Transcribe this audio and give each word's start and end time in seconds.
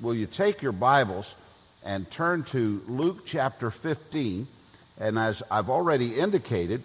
will 0.00 0.14
you 0.14 0.26
take 0.26 0.62
your 0.62 0.72
Bibles 0.72 1.34
and 1.84 2.10
turn 2.10 2.42
to 2.44 2.80
Luke 2.88 3.26
chapter 3.26 3.70
15? 3.70 4.46
And 4.98 5.18
as 5.18 5.42
I've 5.50 5.68
already 5.68 6.18
indicated, 6.18 6.82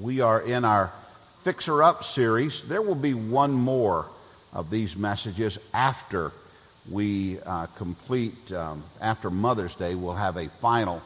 we 0.00 0.20
are 0.20 0.40
in 0.40 0.64
our 0.64 0.92
Fixer 1.42 1.82
Up 1.82 2.04
series. 2.04 2.62
There 2.62 2.82
will 2.82 2.94
be 2.96 3.14
one 3.14 3.52
more 3.52 4.06
of 4.52 4.70
these 4.70 4.96
messages 4.96 5.58
after 5.72 6.32
we 6.90 7.38
uh, 7.46 7.66
complete, 7.76 8.52
um, 8.52 8.82
after 9.00 9.30
Mother's 9.30 9.76
Day, 9.76 9.94
we'll 9.94 10.14
have 10.14 10.36
a 10.36 10.48
final 10.48 11.00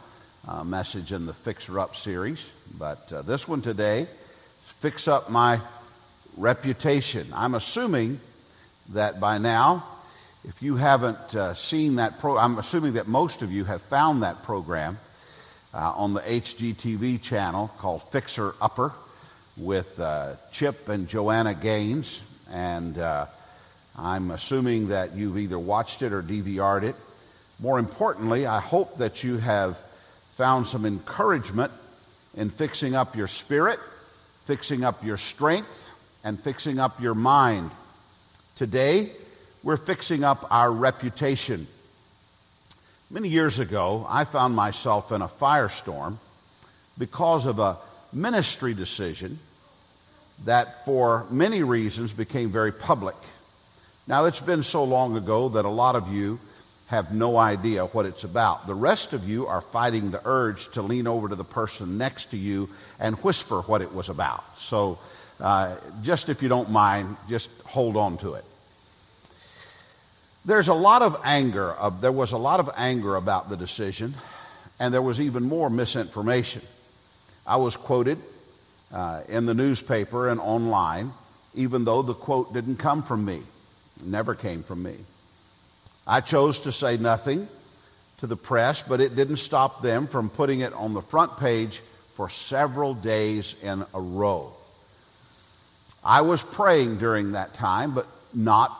uh, 0.49 0.65
message 0.65 1.13
in 1.13 1.27
the 1.27 1.35
Fixer 1.35 1.79
Up 1.79 1.97
series. 1.97 2.49
But 2.79 3.13
uh, 3.13 3.23
this 3.23 3.47
one 3.47 3.61
today, 3.61 4.07
Fix 4.81 5.09
Up 5.09 5.31
My 5.31 5.61
Reputation. 6.39 7.27
I'm 7.35 7.55
assuming 7.55 8.21
that 8.91 9.21
by 9.21 9.39
now, 9.39 9.85
if 10.47 10.63
you 10.63 10.77
haven't 10.77 11.35
uh, 11.35 11.55
seen 11.55 11.97
that 11.97 12.21
pro, 12.21 12.39
I'm 12.39 12.59
assuming 12.59 12.93
that 12.93 13.09
most 13.09 13.43
of 13.43 13.51
you 13.51 13.65
have 13.65 13.83
found 13.83 14.23
that 14.23 14.45
program 14.45 14.97
uh, 15.75 15.93
on 15.97 16.15
the 16.15 16.21
HGTV 16.21 17.21
channel 17.21 17.69
called 17.79 18.03
Fixer 18.05 18.55
Upper 18.61 18.93
with 19.57 19.99
uh, 19.99 20.35
Chip 20.53 20.89
and 20.89 21.09
Joanna 21.09 21.53
Gaines. 21.53 22.23
And 22.53 22.97
uh, 22.97 23.27
I'm 23.99 24.31
assuming 24.31 24.89
that 24.89 25.17
you've 25.17 25.37
either 25.37 25.59
watched 25.59 26.03
it 26.03 26.13
or 26.13 26.23
DVR'd 26.23 26.85
it. 26.85 26.95
More 27.59 27.81
importantly, 27.81 28.47
I 28.47 28.61
hope 28.61 28.99
that 28.99 29.25
you 29.25 29.39
have 29.39 29.77
found 30.37 30.69
some 30.69 30.87
encouragement 30.87 31.73
in 32.37 32.51
fixing 32.51 32.95
up 32.95 33.17
your 33.17 33.29
spirit, 33.29 33.81
fixing 34.45 34.85
up 34.85 35.05
your 35.05 35.17
strength, 35.17 35.89
and 36.23 36.39
fixing 36.39 36.79
up 36.79 37.01
your 37.01 37.15
mind. 37.15 37.73
Today, 38.55 39.11
we're 39.67 39.77
fixing 39.77 40.23
up 40.23 40.47
our 40.53 40.71
reputation. 40.71 41.67
Many 43.11 43.29
years 43.29 43.59
ago, 43.59 44.07
I 44.09 44.23
found 44.23 44.55
myself 44.55 45.11
in 45.11 45.23
a 45.23 45.27
firestorm 45.27 46.19
because 46.97 47.47
of 47.47 47.59
a 47.59 47.77
ministry 48.13 48.75
decision 48.75 49.41
that, 50.45 50.85
for 50.85 51.27
many 51.33 51.65
reasons, 51.65 52.13
became 52.13 52.51
very 52.51 52.71
public. 52.71 53.17
Now, 54.07 54.27
it's 54.27 54.39
been 54.39 54.63
so 54.63 54.85
long 54.85 55.17
ago 55.17 55.49
that 55.49 55.65
a 55.65 55.69
lot 55.69 55.97
of 55.97 56.13
you 56.13 56.39
have 56.87 57.13
no 57.13 57.37
idea 57.37 57.87
what 57.87 58.07
it's 58.07 58.23
about. 58.23 58.69
The 58.69 58.75
rest 58.75 59.15
of 59.15 59.29
you 59.29 59.49
are 59.49 59.63
fighting 59.63 60.13
the 60.13 60.21
urge 60.25 60.69
to 60.75 60.83
lean 60.83 61.09
over 61.09 61.29
to 61.29 61.35
the 61.35 61.43
person 61.43 61.99
next 61.99 62.27
to 62.27 62.37
you 62.37 62.69
and 63.01 63.17
whisper 63.17 63.63
what 63.63 63.83
it 63.83 63.93
was 63.93 64.11
about. 64.11 64.45
So, 64.61 65.01
uh, 65.41 65.75
just 66.05 66.29
if 66.29 66.41
you 66.41 66.49
don't 66.49 66.71
mind, 66.71 67.17
just 67.29 67.51
hold 67.65 67.97
on 67.97 68.19
to 68.19 68.35
it. 68.35 68.45
There's 70.47 70.69
a 70.69 70.75
lot 70.75 71.03
of 71.03 71.21
anger. 71.25 71.75
There 72.01 72.13
was 72.13 72.31
a 72.31 72.39
lot 72.39 72.61
of 72.61 72.71
anger 72.77 73.17
about 73.17 73.51
the 73.51 73.57
decision, 73.57 74.15
and 74.79 74.95
there 74.95 75.03
was 75.03 75.21
even 75.21 75.43
more 75.43 75.69
misinformation. 75.69 76.63
I 77.45 77.57
was 77.57 77.75
quoted 77.75 78.19
uh, 78.93 79.23
in 79.29 79.47
the 79.47 79.55
newspaper 79.55 80.29
and 80.29 80.39
online, 80.39 81.11
even 81.57 81.85
though 81.85 82.03
the 82.03 82.15
quote 82.15 82.55
didn't 82.55 82.77
come 82.77 83.03
from 83.03 83.25
me. 83.25 83.43
It 83.97 84.07
never 84.07 84.37
came 84.37 84.63
from 84.63 84.85
me. 84.85 84.95
I 86.07 86.21
chose 86.21 86.61
to 86.61 86.71
say 86.71 86.97
nothing 86.97 87.49
to 88.19 88.29
the 88.29 88.37
press, 88.37 88.83
but 88.83 89.01
it 89.01 89.17
didn't 89.17 89.39
stop 89.39 89.83
them 89.83 90.07
from 90.07 90.31
putting 90.31 90.61
it 90.61 90.73
on 90.75 90.95
the 90.95 91.03
front 91.03 91.39
page 91.39 91.81
for 92.15 92.31
several 92.31 92.95
days 92.95 93.57
in 93.65 93.85
a 93.93 94.01
row. 94.01 94.53
I 96.05 96.21
was 96.21 96.41
praying 96.41 96.99
during 96.99 97.33
that 97.33 97.55
time, 97.55 97.95
but 97.95 98.07
not 98.33 98.71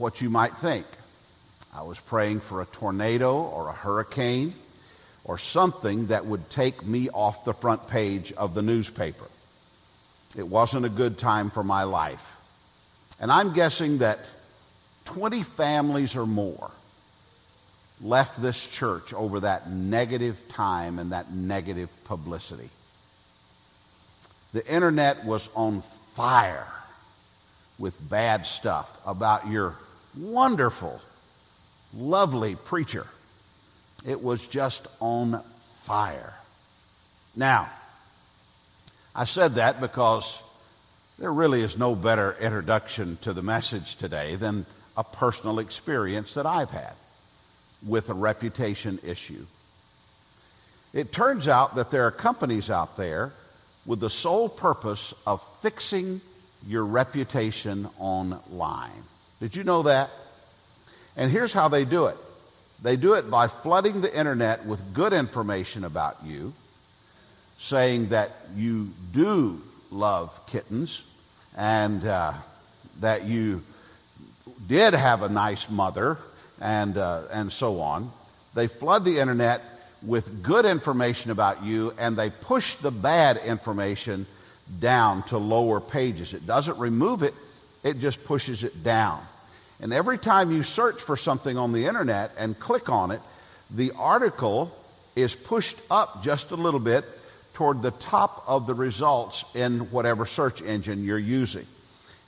what 0.00 0.20
you 0.20 0.30
might 0.30 0.54
think. 0.54 0.86
I 1.74 1.82
was 1.82 2.00
praying 2.00 2.40
for 2.40 2.62
a 2.62 2.66
tornado 2.66 3.42
or 3.42 3.68
a 3.68 3.72
hurricane 3.72 4.54
or 5.24 5.38
something 5.38 6.06
that 6.08 6.26
would 6.26 6.48
take 6.50 6.84
me 6.84 7.10
off 7.10 7.44
the 7.44 7.52
front 7.52 7.86
page 7.88 8.32
of 8.32 8.54
the 8.54 8.62
newspaper. 8.62 9.26
It 10.36 10.48
wasn't 10.48 10.86
a 10.86 10.88
good 10.88 11.18
time 11.18 11.50
for 11.50 11.62
my 11.62 11.84
life. 11.84 12.36
And 13.20 13.30
I'm 13.30 13.52
guessing 13.52 13.98
that 13.98 14.18
20 15.04 15.42
families 15.42 16.16
or 16.16 16.26
more 16.26 16.70
left 18.02 18.40
this 18.40 18.66
church 18.66 19.12
over 19.12 19.40
that 19.40 19.70
negative 19.70 20.36
time 20.48 20.98
and 20.98 21.12
that 21.12 21.30
negative 21.30 21.90
publicity. 22.06 22.70
The 24.54 24.66
internet 24.66 25.24
was 25.24 25.48
on 25.54 25.82
fire 26.14 26.66
with 27.78 27.96
bad 28.08 28.46
stuff 28.46 28.90
about 29.06 29.48
your 29.48 29.74
wonderful, 30.16 31.00
lovely 31.94 32.56
preacher. 32.56 33.06
It 34.06 34.22
was 34.22 34.46
just 34.46 34.86
on 35.00 35.42
fire. 35.82 36.34
Now, 37.36 37.68
I 39.14 39.24
said 39.24 39.56
that 39.56 39.80
because 39.80 40.38
there 41.18 41.32
really 41.32 41.62
is 41.62 41.76
no 41.76 41.94
better 41.94 42.36
introduction 42.40 43.18
to 43.22 43.32
the 43.32 43.42
message 43.42 43.96
today 43.96 44.36
than 44.36 44.64
a 44.96 45.04
personal 45.04 45.58
experience 45.58 46.34
that 46.34 46.46
I've 46.46 46.70
had 46.70 46.92
with 47.86 48.08
a 48.08 48.14
reputation 48.14 48.98
issue. 49.04 49.44
It 50.92 51.12
turns 51.12 51.46
out 51.46 51.76
that 51.76 51.90
there 51.90 52.04
are 52.06 52.10
companies 52.10 52.70
out 52.70 52.96
there 52.96 53.32
with 53.86 54.00
the 54.00 54.10
sole 54.10 54.48
purpose 54.48 55.14
of 55.26 55.42
fixing 55.60 56.20
your 56.66 56.84
reputation 56.84 57.88
online. 57.98 58.90
Did 59.40 59.56
you 59.56 59.64
know 59.64 59.82
that? 59.82 60.10
And 61.16 61.30
here's 61.30 61.52
how 61.52 61.68
they 61.68 61.84
do 61.84 62.06
it 62.06 62.16
they 62.82 62.96
do 62.96 63.14
it 63.14 63.30
by 63.30 63.48
flooding 63.48 64.00
the 64.00 64.18
internet 64.18 64.64
with 64.64 64.94
good 64.94 65.12
information 65.12 65.84
about 65.84 66.16
you, 66.24 66.52
saying 67.58 68.08
that 68.08 68.30
you 68.54 68.88
do 69.12 69.60
love 69.90 70.38
kittens 70.46 71.02
and 71.56 72.04
uh, 72.04 72.32
that 73.00 73.24
you 73.24 73.62
did 74.66 74.94
have 74.94 75.22
a 75.22 75.28
nice 75.28 75.68
mother 75.68 76.16
and, 76.60 76.96
uh, 76.96 77.22
and 77.32 77.52
so 77.52 77.80
on. 77.80 78.10
They 78.54 78.66
flood 78.66 79.04
the 79.04 79.18
internet 79.18 79.62
with 80.06 80.42
good 80.42 80.64
information 80.64 81.30
about 81.30 81.64
you 81.64 81.92
and 81.98 82.16
they 82.16 82.30
push 82.30 82.76
the 82.76 82.90
bad 82.90 83.36
information 83.38 84.26
down 84.78 85.22
to 85.24 85.38
lower 85.38 85.80
pages. 85.80 86.34
It 86.34 86.46
doesn't 86.46 86.78
remove 86.78 87.22
it, 87.22 87.34
it 87.82 87.98
just 87.98 88.24
pushes 88.24 88.64
it 88.64 88.82
down. 88.82 89.20
And 89.80 89.92
every 89.92 90.18
time 90.18 90.52
you 90.52 90.62
search 90.62 91.00
for 91.00 91.16
something 91.16 91.56
on 91.56 91.72
the 91.72 91.86
internet 91.86 92.32
and 92.38 92.58
click 92.58 92.88
on 92.88 93.10
it, 93.10 93.20
the 93.70 93.92
article 93.96 94.76
is 95.16 95.34
pushed 95.34 95.78
up 95.90 96.22
just 96.22 96.50
a 96.50 96.56
little 96.56 96.80
bit 96.80 97.04
toward 97.54 97.82
the 97.82 97.90
top 97.92 98.44
of 98.46 98.66
the 98.66 98.74
results 98.74 99.44
in 99.54 99.80
whatever 99.90 100.26
search 100.26 100.62
engine 100.62 101.04
you're 101.04 101.18
using. 101.18 101.66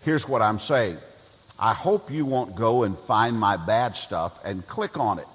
Here's 0.02 0.28
what 0.28 0.42
I'm 0.42 0.60
saying 0.60 0.98
I 1.58 1.74
hope 1.74 2.10
you 2.10 2.24
won't 2.24 2.56
go 2.56 2.82
and 2.82 2.98
find 2.98 3.38
my 3.38 3.56
bad 3.56 3.96
stuff 3.96 4.38
and 4.44 4.66
click 4.66 4.98
on 4.98 5.18
it 5.18 5.28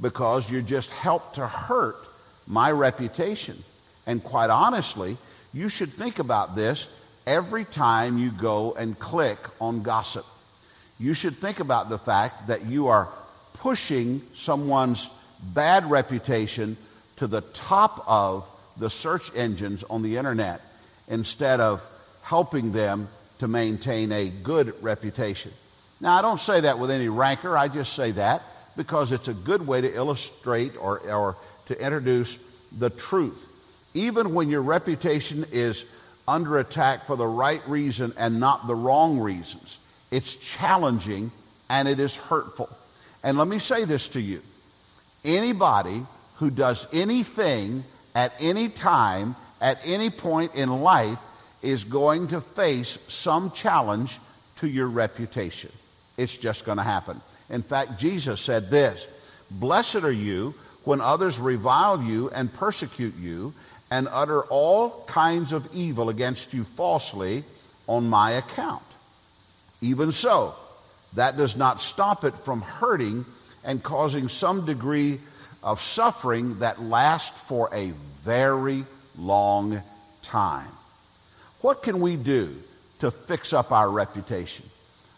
because 0.00 0.50
you 0.50 0.62
just 0.62 0.90
helped 0.90 1.36
to 1.36 1.46
hurt 1.46 1.96
my 2.46 2.70
reputation. 2.70 3.56
And 4.06 4.22
quite 4.22 4.50
honestly, 4.50 5.16
you 5.52 5.68
should 5.68 5.92
think 5.92 6.18
about 6.18 6.54
this 6.54 6.86
every 7.26 7.64
time 7.64 8.18
you 8.18 8.30
go 8.30 8.74
and 8.74 8.98
click 8.98 9.38
on 9.60 9.82
gossip 9.82 10.24
you 10.98 11.14
should 11.14 11.36
think 11.36 11.60
about 11.60 11.88
the 11.88 11.98
fact 11.98 12.46
that 12.46 12.64
you 12.64 12.88
are 12.88 13.08
pushing 13.54 14.22
someone's 14.34 15.10
bad 15.54 15.90
reputation 15.90 16.76
to 17.16 17.26
the 17.26 17.42
top 17.42 18.02
of 18.06 18.46
the 18.78 18.88
search 18.88 19.34
engines 19.34 19.84
on 19.84 20.02
the 20.02 20.16
internet 20.16 20.60
instead 21.08 21.60
of 21.60 21.82
helping 22.22 22.72
them 22.72 23.08
to 23.38 23.48
maintain 23.48 24.10
a 24.12 24.30
good 24.30 24.74
reputation. 24.82 25.52
Now, 26.00 26.18
I 26.18 26.22
don't 26.22 26.40
say 26.40 26.62
that 26.62 26.78
with 26.78 26.90
any 26.90 27.08
rancor. 27.08 27.56
I 27.56 27.68
just 27.68 27.94
say 27.94 28.12
that 28.12 28.42
because 28.76 29.12
it's 29.12 29.28
a 29.28 29.34
good 29.34 29.66
way 29.66 29.82
to 29.82 29.94
illustrate 29.94 30.76
or, 30.80 30.98
or 31.00 31.36
to 31.66 31.82
introduce 31.82 32.36
the 32.78 32.90
truth. 32.90 33.42
Even 33.94 34.34
when 34.34 34.48
your 34.48 34.62
reputation 34.62 35.46
is 35.52 35.84
under 36.28 36.58
attack 36.58 37.06
for 37.06 37.16
the 37.16 37.26
right 37.26 37.60
reason 37.68 38.12
and 38.18 38.40
not 38.40 38.66
the 38.66 38.74
wrong 38.74 39.18
reasons, 39.18 39.78
it's 40.10 40.34
challenging 40.34 41.30
and 41.68 41.88
it 41.88 41.98
is 41.98 42.16
hurtful. 42.16 42.68
And 43.22 43.38
let 43.38 43.48
me 43.48 43.58
say 43.58 43.84
this 43.84 44.08
to 44.08 44.20
you 44.20 44.40
anybody 45.24 46.02
who 46.36 46.50
does 46.50 46.86
anything 46.92 47.82
at 48.14 48.32
any 48.40 48.68
time, 48.68 49.34
at 49.60 49.78
any 49.84 50.10
point 50.10 50.54
in 50.54 50.68
life, 50.68 51.18
is 51.62 51.84
going 51.84 52.28
to 52.28 52.40
face 52.40 52.98
some 53.08 53.50
challenge 53.50 54.18
to 54.56 54.68
your 54.68 54.86
reputation. 54.86 55.70
It's 56.16 56.36
just 56.36 56.64
going 56.64 56.78
to 56.78 56.84
happen. 56.84 57.20
In 57.50 57.62
fact, 57.62 57.98
Jesus 57.98 58.40
said 58.40 58.70
this 58.70 59.06
Blessed 59.50 59.96
are 59.96 60.12
you 60.12 60.54
when 60.84 61.00
others 61.00 61.38
revile 61.38 62.02
you 62.02 62.30
and 62.30 62.52
persecute 62.52 63.16
you 63.16 63.52
and 63.96 64.08
utter 64.12 64.42
all 64.42 64.90
kinds 65.06 65.54
of 65.54 65.66
evil 65.72 66.10
against 66.10 66.52
you 66.52 66.64
falsely 66.64 67.42
on 67.86 68.06
my 68.10 68.32
account. 68.32 68.82
Even 69.80 70.12
so, 70.12 70.54
that 71.14 71.38
does 71.38 71.56
not 71.56 71.80
stop 71.80 72.22
it 72.22 72.34
from 72.34 72.60
hurting 72.60 73.24
and 73.64 73.82
causing 73.82 74.28
some 74.28 74.66
degree 74.66 75.18
of 75.62 75.80
suffering 75.80 76.58
that 76.58 76.82
lasts 76.82 77.40
for 77.48 77.70
a 77.72 77.90
very 78.22 78.84
long 79.16 79.80
time. 80.22 80.68
What 81.62 81.82
can 81.82 82.00
we 82.00 82.16
do 82.16 82.54
to 82.98 83.10
fix 83.10 83.54
up 83.54 83.72
our 83.72 83.88
reputation? 83.88 84.66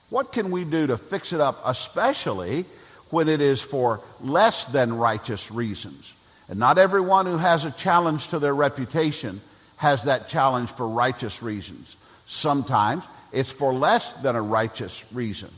What 0.09 0.33
can 0.33 0.53
we 0.53 0.63
do 0.63 0.87
to 0.87 0.97
fix 0.97 1.33
it 1.33 1.41
up, 1.41 1.61
especially 1.65 2.65
when 3.11 3.29
it 3.29 3.41
is 3.41 3.61
for 3.61 4.01
less 4.21 4.67
than 4.67 4.97
righteous 4.97 5.51
reasons? 5.51 6.13
And 6.49 6.59
not 6.59 6.79
everyone 6.79 7.27
who 7.27 7.37
has 7.37 7.65
a 7.65 7.71
challenge 7.71 8.29
to 8.29 8.39
their 8.39 8.55
reputation 8.55 9.41
has 9.77 10.05
that 10.05 10.29
challenge 10.29 10.71
for 10.71 10.89
righteous 10.89 11.43
reasons. 11.43 11.97
Sometimes 12.27 13.05
it's 13.33 13.51
for 13.51 13.73
less 13.73 14.13
than 14.15 14.35
a 14.35 14.43
righteous 14.43 15.05
reason. 15.13 15.51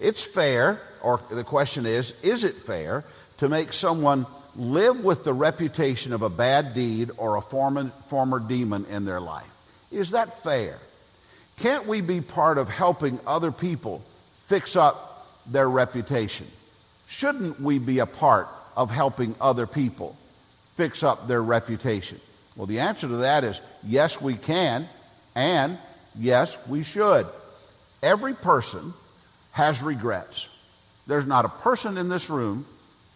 It's 0.00 0.24
fair, 0.24 0.80
or 1.02 1.20
the 1.30 1.44
question 1.44 1.86
is, 1.86 2.14
is 2.22 2.44
it 2.44 2.54
fair 2.54 3.04
to 3.38 3.48
make 3.48 3.72
someone 3.72 4.26
live 4.56 5.04
with 5.04 5.24
the 5.24 5.32
reputation 5.32 6.12
of 6.12 6.22
a 6.22 6.30
bad 6.30 6.74
deed 6.74 7.10
or 7.16 7.36
a 7.36 7.42
former, 7.42 7.86
former 8.08 8.40
demon 8.40 8.86
in 8.90 9.04
their 9.04 9.20
life? 9.20 9.50
Is 9.92 10.10
that 10.10 10.42
fair? 10.42 10.78
Can't 11.58 11.86
we 11.86 12.00
be 12.00 12.20
part 12.20 12.58
of 12.58 12.68
helping 12.68 13.20
other 13.26 13.52
people 13.52 14.02
fix 14.46 14.74
up 14.74 15.26
their 15.46 15.68
reputation? 15.68 16.46
Shouldn't 17.08 17.60
we 17.60 17.78
be 17.78 18.00
a 18.00 18.06
part 18.06 18.48
of 18.76 18.90
helping 18.90 19.34
other 19.40 19.66
people 19.66 20.16
fix 20.76 21.02
up 21.02 21.28
their 21.28 21.42
reputation? 21.42 22.20
Well, 22.56 22.66
the 22.66 22.80
answer 22.80 23.08
to 23.08 23.16
that 23.18 23.44
is 23.44 23.60
yes, 23.86 24.20
we 24.20 24.34
can, 24.34 24.88
and 25.34 25.78
yes, 26.18 26.56
we 26.68 26.84
should. 26.84 27.26
Every 28.02 28.34
person 28.34 28.92
has 29.52 29.82
regrets. 29.82 30.48
There's 31.06 31.26
not 31.26 31.44
a 31.44 31.48
person 31.48 31.98
in 31.98 32.08
this 32.08 32.30
room 32.30 32.66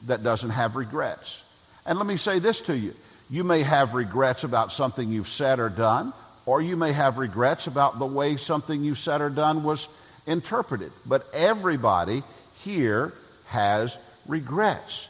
that 0.07 0.23
doesn't 0.23 0.51
have 0.51 0.77
regrets. 0.77 1.43
And 1.87 1.99
let 1.99 2.07
me 2.07 2.17
say 2.17 2.39
this 2.39 2.61
to 2.63 2.77
you 2.77 2.95
you 3.31 3.45
may 3.45 3.63
have 3.63 3.95
regrets 3.95 4.45
about 4.45 4.73
something 4.73 5.11
you've 5.11 5.29
said 5.29 5.59
or 5.59 5.69
done, 5.69 6.13
or 6.47 6.63
you 6.63 6.77
may 6.77 6.93
have 6.93 7.19
regrets 7.19 7.67
about 7.67 7.99
the 7.99 8.07
way 8.07 8.37
something 8.37 8.83
you've 8.83 8.99
said 8.99 9.21
or 9.21 9.29
done 9.29 9.63
was 9.63 9.87
interpreted. 10.27 10.91
But 11.05 11.27
everybody 11.35 12.23
here 12.61 13.13
has 13.49 13.99
regrets. 14.27 15.08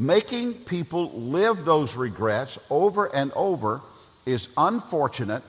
Making 0.00 0.54
people 0.54 1.10
live 1.10 1.64
those 1.64 1.96
regrets 1.96 2.56
over 2.70 3.06
and 3.06 3.32
over 3.32 3.80
is 4.24 4.46
unfortunate 4.56 5.42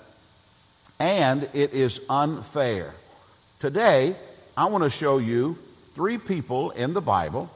and 0.99 1.47
it 1.53 1.73
is 1.73 2.01
unfair. 2.09 2.91
Today, 3.59 4.15
I 4.57 4.65
want 4.65 4.83
to 4.85 4.89
show 4.89 5.19
you 5.19 5.55
three 5.93 6.17
people 6.17 6.71
in 6.71 6.93
the 6.93 7.01
Bible 7.01 7.47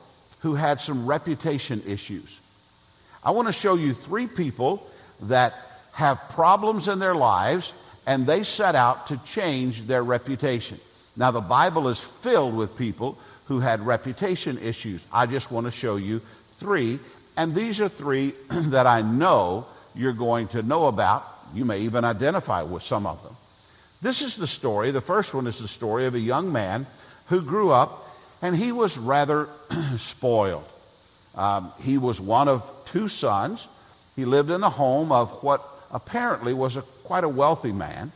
who 0.41 0.53
had 0.53 0.81
some 0.81 1.07
reputation 1.07 1.81
issues. 1.87 2.39
I 3.23 3.31
want 3.31 3.47
to 3.47 3.53
show 3.53 3.73
you 3.73 3.95
three 3.95 4.27
people 4.27 4.87
that 5.23 5.55
have 5.93 6.19
problems 6.29 6.87
in 6.87 6.99
their 6.99 7.15
lives 7.15 7.73
and 8.05 8.27
they 8.27 8.43
set 8.43 8.75
out 8.75 9.07
to 9.07 9.17
change 9.25 9.87
their 9.87 10.03
reputation. 10.03 10.79
Now, 11.17 11.31
the 11.31 11.41
Bible 11.41 11.87
is 11.87 11.99
filled 11.99 12.55
with 12.55 12.77
people 12.77 13.17
who 13.45 13.61
had 13.61 13.81
reputation 13.81 14.59
issues. 14.59 15.03
I 15.11 15.25
just 15.25 15.51
want 15.51 15.65
to 15.65 15.71
show 15.71 15.95
you 15.95 16.21
three, 16.63 16.99
and 17.35 17.53
these 17.53 17.81
are 17.81 17.89
three 17.89 18.33
that 18.49 18.87
I 18.87 19.01
know 19.01 19.65
you're 19.93 20.13
going 20.13 20.47
to 20.49 20.63
know 20.63 20.87
about. 20.87 21.25
You 21.53 21.65
may 21.65 21.81
even 21.81 22.05
identify 22.05 22.63
with 22.63 22.83
some 22.83 23.05
of 23.05 23.21
them. 23.21 23.35
This 24.01 24.21
is 24.21 24.35
the 24.35 24.47
story. 24.47 24.91
The 24.91 25.01
first 25.01 25.33
one 25.33 25.45
is 25.45 25.59
the 25.59 25.67
story 25.67 26.05
of 26.05 26.15
a 26.15 26.19
young 26.19 26.51
man 26.51 26.87
who 27.27 27.41
grew 27.41 27.71
up 27.71 27.99
and 28.41 28.55
he 28.55 28.71
was 28.71 28.97
rather 28.97 29.49
spoiled. 29.97 30.67
Um, 31.35 31.71
he 31.81 31.97
was 31.97 32.19
one 32.19 32.47
of 32.47 32.63
two 32.85 33.07
sons. 33.07 33.67
He 34.15 34.25
lived 34.25 34.49
in 34.49 34.61
the 34.61 34.69
home 34.69 35.11
of 35.11 35.43
what 35.43 35.61
apparently 35.91 36.53
was 36.53 36.77
a, 36.77 36.81
quite 36.81 37.23
a 37.23 37.29
wealthy 37.29 37.71
man. 37.71 38.11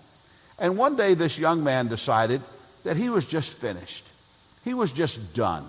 And 0.60 0.78
one 0.78 0.96
day, 0.96 1.14
this 1.14 1.38
young 1.38 1.64
man 1.64 1.88
decided 1.88 2.42
that 2.84 2.98
he 2.98 3.10
was 3.10 3.26
just 3.26 3.54
finished. 3.54 4.06
He 4.66 4.74
was 4.74 4.92
just 4.92 5.34
done. 5.34 5.66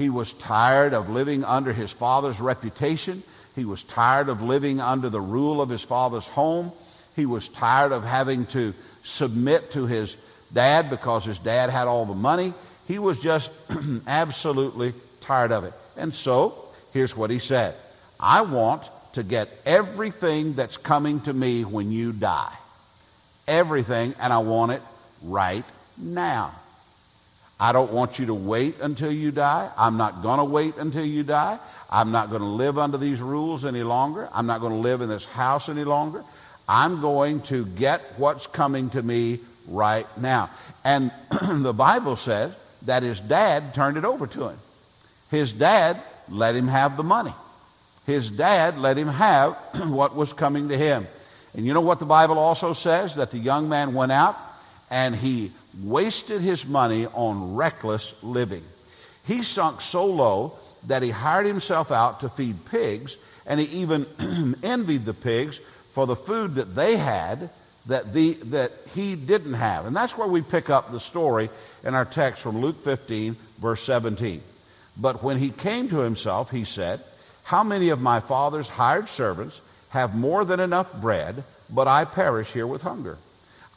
He 0.00 0.08
was 0.08 0.32
tired 0.32 0.94
of 0.94 1.10
living 1.10 1.44
under 1.44 1.74
his 1.74 1.92
father's 1.92 2.40
reputation. 2.40 3.22
He 3.54 3.66
was 3.66 3.82
tired 3.82 4.30
of 4.30 4.40
living 4.40 4.80
under 4.80 5.10
the 5.10 5.20
rule 5.20 5.60
of 5.60 5.68
his 5.68 5.82
father's 5.82 6.26
home. 6.26 6.72
He 7.16 7.26
was 7.26 7.48
tired 7.48 7.92
of 7.92 8.02
having 8.02 8.46
to 8.46 8.72
submit 9.04 9.72
to 9.72 9.84
his 9.84 10.16
dad 10.54 10.88
because 10.88 11.26
his 11.26 11.38
dad 11.38 11.68
had 11.68 11.86
all 11.86 12.06
the 12.06 12.14
money. 12.14 12.54
He 12.88 12.98
was 12.98 13.18
just 13.18 13.52
absolutely 14.06 14.94
tired 15.20 15.52
of 15.52 15.64
it. 15.64 15.74
And 15.98 16.14
so, 16.14 16.54
here's 16.94 17.14
what 17.14 17.28
he 17.28 17.38
said 17.38 17.74
I 18.18 18.40
want 18.40 18.82
to 19.12 19.22
get 19.22 19.50
everything 19.66 20.54
that's 20.54 20.78
coming 20.78 21.20
to 21.20 21.32
me 21.34 21.66
when 21.66 21.92
you 21.92 22.12
die. 22.12 22.54
Everything, 23.46 24.14
and 24.18 24.32
I 24.32 24.38
want 24.38 24.72
it 24.72 24.82
right 25.22 25.64
now. 25.98 26.52
I 27.60 27.72
don't 27.72 27.92
want 27.92 28.18
you 28.18 28.26
to 28.26 28.34
wait 28.34 28.80
until 28.80 29.12
you 29.12 29.30
die. 29.30 29.70
I'm 29.76 29.98
not 29.98 30.22
going 30.22 30.38
to 30.38 30.44
wait 30.44 30.78
until 30.78 31.04
you 31.04 31.22
die. 31.22 31.58
I'm 31.90 32.10
not 32.10 32.30
going 32.30 32.40
to 32.40 32.48
live 32.48 32.78
under 32.78 32.96
these 32.96 33.20
rules 33.20 33.66
any 33.66 33.82
longer. 33.82 34.30
I'm 34.32 34.46
not 34.46 34.62
going 34.62 34.72
to 34.72 34.78
live 34.78 35.02
in 35.02 35.10
this 35.10 35.26
house 35.26 35.68
any 35.68 35.84
longer. 35.84 36.24
I'm 36.66 37.02
going 37.02 37.42
to 37.42 37.66
get 37.66 38.00
what's 38.16 38.46
coming 38.46 38.88
to 38.90 39.02
me 39.02 39.40
right 39.68 40.06
now. 40.16 40.48
And 40.84 41.12
the 41.42 41.74
Bible 41.74 42.16
says 42.16 42.56
that 42.86 43.02
his 43.02 43.20
dad 43.20 43.74
turned 43.74 43.98
it 43.98 44.06
over 44.06 44.26
to 44.28 44.48
him. 44.48 44.58
His 45.30 45.52
dad 45.52 46.00
let 46.30 46.54
him 46.54 46.68
have 46.68 46.96
the 46.96 47.02
money. 47.02 47.34
His 48.06 48.30
dad 48.30 48.78
let 48.78 48.96
him 48.96 49.08
have 49.08 49.54
what 49.88 50.16
was 50.16 50.32
coming 50.32 50.68
to 50.68 50.78
him. 50.78 51.06
And 51.54 51.66
you 51.66 51.74
know 51.74 51.80
what 51.82 51.98
the 51.98 52.06
Bible 52.06 52.38
also 52.38 52.72
says? 52.72 53.16
That 53.16 53.32
the 53.32 53.38
young 53.38 53.68
man 53.68 53.92
went 53.92 54.12
out 54.12 54.38
and 54.88 55.14
he 55.14 55.50
wasted 55.82 56.40
his 56.40 56.66
money 56.66 57.06
on 57.06 57.54
reckless 57.54 58.14
living. 58.22 58.62
He 59.26 59.42
sunk 59.42 59.80
so 59.80 60.06
low 60.06 60.54
that 60.86 61.02
he 61.02 61.10
hired 61.10 61.46
himself 61.46 61.90
out 61.90 62.20
to 62.20 62.28
feed 62.28 62.64
pigs, 62.66 63.16
and 63.46 63.60
he 63.60 63.66
even 63.80 64.06
envied 64.62 65.04
the 65.04 65.14
pigs 65.14 65.58
for 65.92 66.06
the 66.06 66.16
food 66.16 66.54
that 66.54 66.74
they 66.74 66.96
had 66.96 67.50
that, 67.86 68.12
the, 68.12 68.34
that 68.44 68.72
he 68.94 69.16
didn't 69.16 69.54
have. 69.54 69.86
And 69.86 69.94
that's 69.94 70.16
where 70.16 70.28
we 70.28 70.42
pick 70.42 70.70
up 70.70 70.90
the 70.90 71.00
story 71.00 71.50
in 71.84 71.94
our 71.94 72.04
text 72.04 72.42
from 72.42 72.60
Luke 72.60 72.82
15, 72.82 73.36
verse 73.58 73.82
17. 73.82 74.40
But 74.96 75.22
when 75.22 75.38
he 75.38 75.50
came 75.50 75.88
to 75.88 75.98
himself, 75.98 76.50
he 76.50 76.64
said, 76.64 77.00
How 77.42 77.62
many 77.62 77.88
of 77.88 78.00
my 78.00 78.20
father's 78.20 78.68
hired 78.68 79.08
servants 79.08 79.60
have 79.90 80.14
more 80.14 80.44
than 80.44 80.60
enough 80.60 80.92
bread, 81.00 81.42
but 81.72 81.88
I 81.88 82.04
perish 82.04 82.52
here 82.52 82.66
with 82.66 82.82
hunger? 82.82 83.18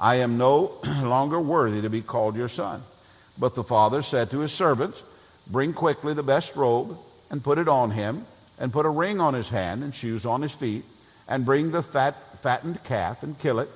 I 0.00 0.16
am 0.16 0.38
no 0.38 0.72
longer 1.02 1.40
worthy 1.40 1.82
to 1.82 1.90
be 1.90 2.02
called 2.02 2.36
your 2.36 2.48
son. 2.48 2.82
But 3.38 3.54
the 3.54 3.64
father 3.64 4.02
said 4.02 4.30
to 4.30 4.40
his 4.40 4.52
servants, 4.52 5.02
Bring 5.50 5.72
quickly 5.72 6.14
the 6.14 6.22
best 6.22 6.56
robe 6.56 6.96
and 7.30 7.42
put 7.42 7.58
it 7.58 7.68
on 7.68 7.90
him, 7.90 8.24
and 8.58 8.72
put 8.72 8.86
a 8.86 8.90
ring 8.90 9.20
on 9.20 9.34
his 9.34 9.48
hand 9.48 9.82
and 9.82 9.94
shoes 9.94 10.26
on 10.26 10.42
his 10.42 10.52
feet, 10.52 10.84
and 11.28 11.44
bring 11.44 11.70
the 11.70 11.82
fat, 11.82 12.14
fattened 12.42 12.82
calf 12.84 13.22
and 13.22 13.38
kill 13.38 13.60
it, 13.60 13.68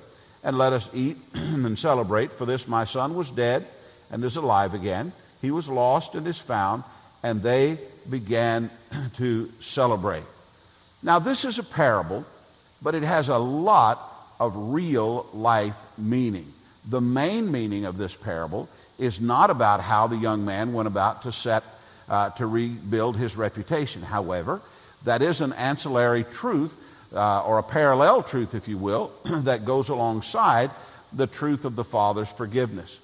and 0.42 0.58
let 0.58 0.72
us 0.72 0.88
eat 0.92 1.16
and 1.34 1.78
celebrate. 1.78 2.32
For 2.32 2.46
this 2.46 2.66
my 2.66 2.84
son 2.84 3.14
was 3.14 3.30
dead 3.30 3.66
and 4.10 4.22
is 4.24 4.36
alive 4.36 4.74
again. 4.74 5.12
He 5.40 5.50
was 5.50 5.68
lost 5.68 6.14
and 6.14 6.26
is 6.26 6.38
found, 6.38 6.84
and 7.22 7.42
they 7.42 7.78
began 8.08 8.70
to 9.16 9.46
celebrate. 9.60 10.24
Now, 11.02 11.18
this 11.18 11.44
is 11.44 11.58
a 11.58 11.64
parable, 11.64 12.24
but 12.80 12.94
it 12.94 13.02
has 13.02 13.28
a 13.28 13.38
lot 13.38 14.11
of 14.42 14.72
real 14.72 15.26
life 15.32 15.76
meaning. 15.96 16.46
The 16.88 17.00
main 17.00 17.52
meaning 17.52 17.84
of 17.84 17.96
this 17.96 18.14
parable 18.14 18.68
is 18.98 19.20
not 19.20 19.50
about 19.50 19.80
how 19.80 20.08
the 20.08 20.16
young 20.16 20.44
man 20.44 20.72
went 20.72 20.88
about 20.88 21.22
to 21.22 21.32
set 21.32 21.62
uh, 22.08 22.30
to 22.30 22.46
rebuild 22.46 23.16
his 23.16 23.36
reputation. 23.36 24.02
However, 24.02 24.60
that 25.04 25.22
is 25.22 25.40
an 25.40 25.52
ancillary 25.52 26.24
truth 26.24 26.76
uh, 27.14 27.44
or 27.44 27.58
a 27.58 27.62
parallel 27.62 28.24
truth, 28.24 28.54
if 28.54 28.66
you 28.66 28.78
will, 28.78 29.12
that 29.24 29.64
goes 29.64 29.88
alongside 29.88 30.70
the 31.12 31.28
truth 31.28 31.64
of 31.64 31.76
the 31.76 31.84
Father's 31.84 32.30
forgiveness. 32.30 32.98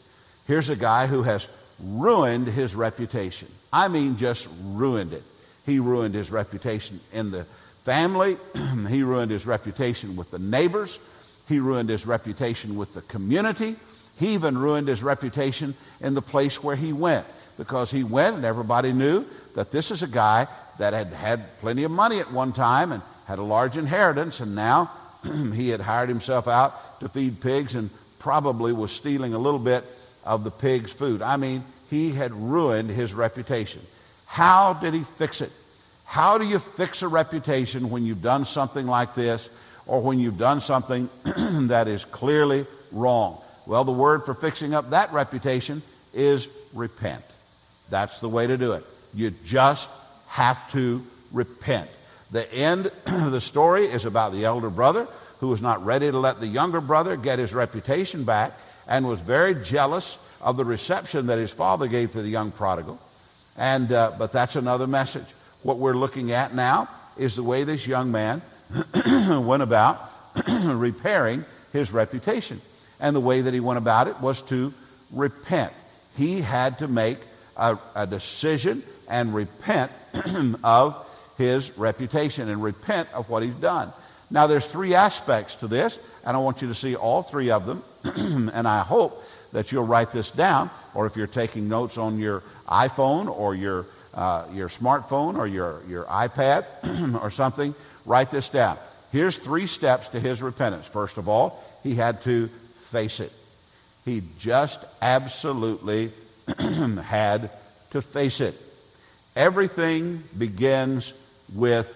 Here's 0.48 0.70
a 0.70 0.76
guy 0.76 1.06
who 1.06 1.22
has 1.22 1.46
ruined 1.80 2.48
his 2.48 2.74
reputation. 2.74 3.48
I 3.72 3.86
mean, 3.86 4.16
just 4.16 4.48
ruined 4.62 5.12
it. 5.12 5.22
He 5.66 5.78
ruined 5.78 6.14
his 6.14 6.32
reputation 6.32 6.98
in 7.12 7.30
the 7.30 7.44
family, 7.84 8.36
he 8.88 9.02
ruined 9.02 9.30
his 9.30 9.46
reputation 9.46 10.16
with 10.16 10.30
the 10.30 10.38
neighbors, 10.38 10.98
he 11.48 11.60
ruined 11.60 11.88
his 11.88 12.06
reputation 12.06 12.76
with 12.76 12.94
the 12.94 13.02
community, 13.02 13.76
he 14.18 14.34
even 14.34 14.58
ruined 14.58 14.88
his 14.88 15.02
reputation 15.02 15.74
in 16.00 16.14
the 16.14 16.22
place 16.22 16.62
where 16.62 16.76
he 16.76 16.92
went 16.92 17.26
because 17.56 17.90
he 17.90 18.04
went 18.04 18.36
and 18.36 18.44
everybody 18.44 18.92
knew 18.92 19.24
that 19.54 19.70
this 19.70 19.90
is 19.90 20.02
a 20.02 20.08
guy 20.08 20.46
that 20.78 20.92
had 20.92 21.08
had 21.08 21.58
plenty 21.60 21.84
of 21.84 21.90
money 21.90 22.20
at 22.20 22.32
one 22.32 22.52
time 22.52 22.92
and 22.92 23.02
had 23.26 23.38
a 23.38 23.42
large 23.42 23.76
inheritance, 23.76 24.40
and 24.40 24.54
now 24.54 24.90
he 25.52 25.68
had 25.68 25.80
hired 25.80 26.08
himself 26.08 26.48
out 26.48 27.00
to 27.00 27.08
feed 27.08 27.40
pigs 27.40 27.74
and 27.74 27.90
probably 28.18 28.72
was 28.72 28.90
stealing 28.90 29.34
a 29.34 29.38
little 29.38 29.58
bit 29.58 29.84
of 30.24 30.44
the 30.44 30.50
pigs' 30.50 30.92
food. 30.92 31.22
I 31.22 31.36
mean, 31.36 31.64
he 31.90 32.12
had 32.12 32.32
ruined 32.32 32.90
his 32.90 33.14
reputation. 33.14 33.82
How 34.26 34.74
did 34.74 34.94
he 34.94 35.02
fix 35.02 35.40
it? 35.40 35.50
How 36.04 36.38
do 36.38 36.46
you 36.46 36.58
fix 36.58 37.02
a 37.02 37.08
reputation 37.08 37.90
when 37.90 38.04
you've 38.04 38.22
done 38.22 38.44
something 38.44 38.86
like 38.86 39.14
this 39.14 39.48
or 39.88 40.00
when 40.00 40.20
you've 40.20 40.38
done 40.38 40.60
something 40.60 41.08
that 41.24 41.88
is 41.88 42.04
clearly 42.04 42.66
wrong? 42.92 43.40
Well, 43.66 43.84
the 43.84 43.92
word 43.92 44.24
for 44.24 44.34
fixing 44.34 44.74
up 44.74 44.90
that 44.90 45.12
reputation 45.12 45.82
is 46.14 46.46
repent. 46.72 47.24
That's 47.90 48.20
the 48.20 48.28
way 48.28 48.46
to 48.46 48.56
do 48.56 48.72
it. 48.72 48.84
You 49.14 49.30
just 49.44 49.88
have 50.28 50.70
to 50.72 51.02
repent. 51.32 51.88
The 52.30 52.52
end 52.54 52.86
of 53.06 53.30
the 53.32 53.40
story 53.40 53.86
is 53.86 54.04
about 54.04 54.32
the 54.32 54.44
elder 54.44 54.70
brother 54.70 55.08
who 55.40 55.48
was 55.48 55.62
not 55.62 55.84
ready 55.84 56.10
to 56.10 56.18
let 56.18 56.40
the 56.40 56.46
younger 56.46 56.80
brother 56.80 57.16
get 57.16 57.38
his 57.38 57.54
reputation 57.54 58.24
back 58.24 58.52
and 58.86 59.06
was 59.06 59.20
very 59.20 59.54
jealous 59.54 60.18
of 60.40 60.56
the 60.56 60.64
reception 60.64 61.26
that 61.26 61.38
his 61.38 61.50
father 61.50 61.88
gave 61.88 62.12
to 62.12 62.22
the 62.22 62.28
young 62.28 62.50
prodigal. 62.50 62.98
And, 63.56 63.90
uh, 63.92 64.12
but 64.18 64.32
that's 64.32 64.56
another 64.56 64.86
message. 64.86 65.26
What 65.62 65.78
we're 65.78 65.94
looking 65.94 66.32
at 66.32 66.54
now 66.54 66.88
is 67.16 67.34
the 67.34 67.42
way 67.42 67.64
this 67.64 67.86
young 67.86 68.12
man 68.12 68.40
went 69.46 69.62
about 69.62 70.10
repairing 70.64 71.44
his 71.72 71.92
reputation. 71.92 72.60
And 73.00 73.14
the 73.14 73.20
way 73.20 73.42
that 73.42 73.54
he 73.54 73.60
went 73.60 73.78
about 73.78 74.08
it 74.08 74.20
was 74.20 74.42
to 74.42 74.72
repent. 75.12 75.72
He 76.16 76.40
had 76.40 76.78
to 76.78 76.88
make 76.88 77.18
a, 77.56 77.78
a 77.94 78.06
decision 78.06 78.82
and 79.08 79.34
repent 79.34 79.92
of 80.64 81.04
his 81.38 81.76
reputation 81.78 82.48
and 82.48 82.62
repent 82.62 83.08
of 83.14 83.30
what 83.30 83.42
he's 83.42 83.54
done. 83.54 83.92
Now, 84.30 84.46
there's 84.46 84.66
three 84.66 84.94
aspects 84.94 85.54
to 85.56 85.68
this, 85.68 85.98
and 86.26 86.36
I 86.36 86.40
want 86.40 86.60
you 86.60 86.68
to 86.68 86.74
see 86.74 86.96
all 86.96 87.22
three 87.22 87.50
of 87.50 87.64
them. 87.64 87.82
and 88.52 88.68
I 88.68 88.80
hope 88.80 89.22
that 89.52 89.72
you'll 89.72 89.86
write 89.86 90.12
this 90.12 90.30
down, 90.30 90.70
or 90.94 91.06
if 91.06 91.16
you're 91.16 91.26
taking 91.26 91.68
notes 91.68 91.96
on 91.96 92.18
your 92.18 92.42
iPhone 92.68 93.28
or 93.34 93.54
your, 93.54 93.86
uh, 94.12 94.46
your 94.52 94.68
smartphone 94.68 95.38
or 95.38 95.46
your, 95.46 95.80
your 95.88 96.04
iPad 96.04 96.64
or 97.22 97.30
something, 97.30 97.74
write 98.08 98.30
this 98.30 98.48
down. 98.48 98.78
Here's 99.12 99.36
three 99.36 99.66
steps 99.66 100.08
to 100.08 100.20
his 100.20 100.42
repentance. 100.42 100.86
First 100.86 101.18
of 101.18 101.28
all, 101.28 101.62
he 101.82 101.94
had 101.94 102.22
to 102.22 102.48
face 102.90 103.20
it. 103.20 103.32
He 104.04 104.22
just 104.38 104.84
absolutely 105.00 106.10
had 106.58 107.50
to 107.90 108.02
face 108.02 108.40
it. 108.40 108.54
Everything 109.36 110.22
begins 110.36 111.12
with 111.54 111.86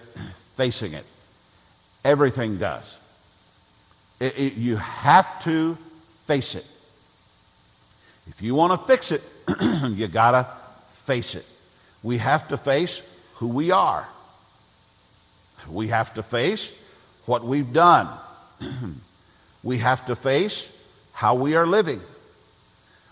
facing 0.55 0.93
it. 0.93 1.05
Everything 2.05 2.57
does. 2.57 2.95
It, 4.19 4.37
it, 4.37 4.53
you 4.53 4.77
have 4.77 5.43
to 5.43 5.75
face 6.25 6.55
it. 6.55 6.65
If 8.27 8.41
you 8.41 8.55
want 8.55 8.79
to 8.79 8.87
fix 8.87 9.11
it, 9.11 9.21
you 9.89 10.07
got 10.07 10.31
to 10.31 10.47
face 11.05 11.35
it. 11.35 11.45
We 12.01 12.17
have 12.19 12.47
to 12.49 12.57
face 12.57 13.01
who 13.35 13.47
we 13.47 13.71
are. 13.71 14.07
We 15.69 15.87
have 15.87 16.13
to 16.15 16.23
face 16.23 16.71
what 17.25 17.43
we've 17.43 17.71
done. 17.71 18.07
we 19.63 19.77
have 19.77 20.05
to 20.07 20.15
face 20.15 20.71
how 21.13 21.35
we 21.35 21.55
are 21.55 21.67
living. 21.67 22.01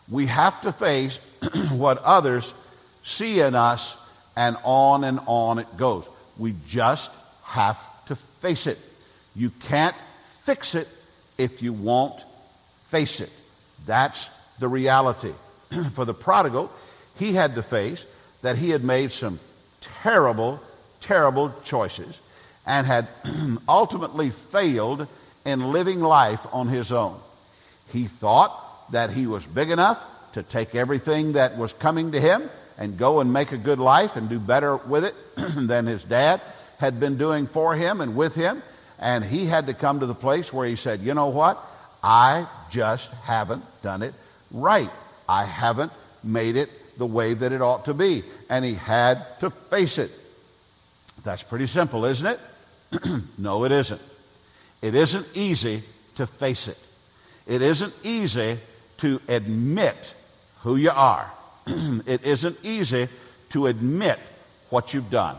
We 0.09 0.25
have 0.25 0.59
to 0.61 0.71
face 0.71 1.17
what 1.71 1.97
others 1.99 2.53
see 3.03 3.39
in 3.39 3.55
us, 3.55 3.97
and 4.35 4.55
on 4.63 5.03
and 5.03 5.19
on 5.25 5.59
it 5.59 5.77
goes. 5.77 6.05
We 6.37 6.55
just 6.67 7.11
have 7.43 7.77
to 8.07 8.15
face 8.15 8.67
it. 8.67 8.77
You 9.35 9.49
can't 9.49 9.95
fix 10.43 10.75
it 10.75 10.87
if 11.37 11.61
you 11.61 11.73
won't 11.73 12.19
face 12.89 13.19
it. 13.19 13.31
That's 13.85 14.29
the 14.59 14.67
reality. 14.67 15.33
For 15.93 16.05
the 16.05 16.13
prodigal, 16.13 16.71
he 17.17 17.33
had 17.33 17.55
to 17.55 17.63
face 17.63 18.05
that 18.41 18.57
he 18.57 18.69
had 18.69 18.83
made 18.83 19.11
some 19.11 19.39
terrible, 19.81 20.59
terrible 20.99 21.53
choices 21.63 22.19
and 22.65 22.85
had 22.85 23.07
ultimately 23.67 24.29
failed 24.29 25.07
in 25.45 25.71
living 25.71 25.99
life 25.99 26.45
on 26.51 26.67
his 26.67 26.91
own. 26.91 27.17
He 27.91 28.05
thought 28.05 28.91
that 28.91 29.11
he 29.11 29.27
was 29.27 29.45
big 29.45 29.69
enough 29.69 30.03
to 30.33 30.43
take 30.43 30.75
everything 30.75 31.33
that 31.33 31.57
was 31.57 31.73
coming 31.73 32.11
to 32.13 32.21
him 32.21 32.49
and 32.77 32.97
go 32.97 33.19
and 33.19 33.33
make 33.33 33.51
a 33.51 33.57
good 33.57 33.79
life 33.79 34.15
and 34.15 34.29
do 34.29 34.39
better 34.39 34.77
with 34.77 35.05
it 35.05 35.15
than 35.55 35.85
his 35.85 36.03
dad 36.03 36.41
had 36.79 36.99
been 36.99 37.17
doing 37.17 37.47
for 37.47 37.75
him 37.75 38.01
and 38.01 38.15
with 38.15 38.35
him. 38.35 38.61
And 38.99 39.23
he 39.23 39.45
had 39.45 39.67
to 39.67 39.73
come 39.73 39.99
to 39.99 40.05
the 40.05 40.15
place 40.15 40.53
where 40.53 40.67
he 40.67 40.75
said, 40.75 40.99
You 41.01 41.13
know 41.13 41.29
what? 41.29 41.59
I 42.03 42.47
just 42.69 43.11
haven't 43.23 43.63
done 43.81 44.03
it 44.03 44.13
right. 44.51 44.89
I 45.27 45.45
haven't 45.45 45.91
made 46.23 46.55
it 46.55 46.69
the 46.97 47.05
way 47.05 47.33
that 47.33 47.51
it 47.51 47.61
ought 47.61 47.85
to 47.85 47.93
be. 47.93 48.23
And 48.49 48.63
he 48.65 48.75
had 48.75 49.25
to 49.39 49.49
face 49.49 49.97
it. 49.97 50.11
That's 51.23 51.43
pretty 51.43 51.67
simple, 51.67 52.05
isn't 52.05 52.25
it? 52.25 52.39
no, 53.37 53.63
it 53.63 53.71
isn't. 53.71 54.01
It 54.81 54.95
isn't 54.95 55.27
easy 55.35 55.83
to 56.15 56.25
face 56.27 56.67
it. 56.67 56.77
It 57.47 57.61
isn't 57.61 57.93
easy 58.03 58.57
to 58.97 59.21
admit 59.27 60.13
who 60.61 60.75
you 60.75 60.91
are. 60.91 61.29
it 61.67 62.23
isn't 62.23 62.57
easy 62.63 63.07
to 63.49 63.67
admit 63.67 64.19
what 64.69 64.93
you've 64.93 65.09
done. 65.09 65.35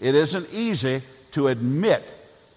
It 0.00 0.14
isn't 0.14 0.52
easy 0.52 1.02
to 1.32 1.48
admit 1.48 2.02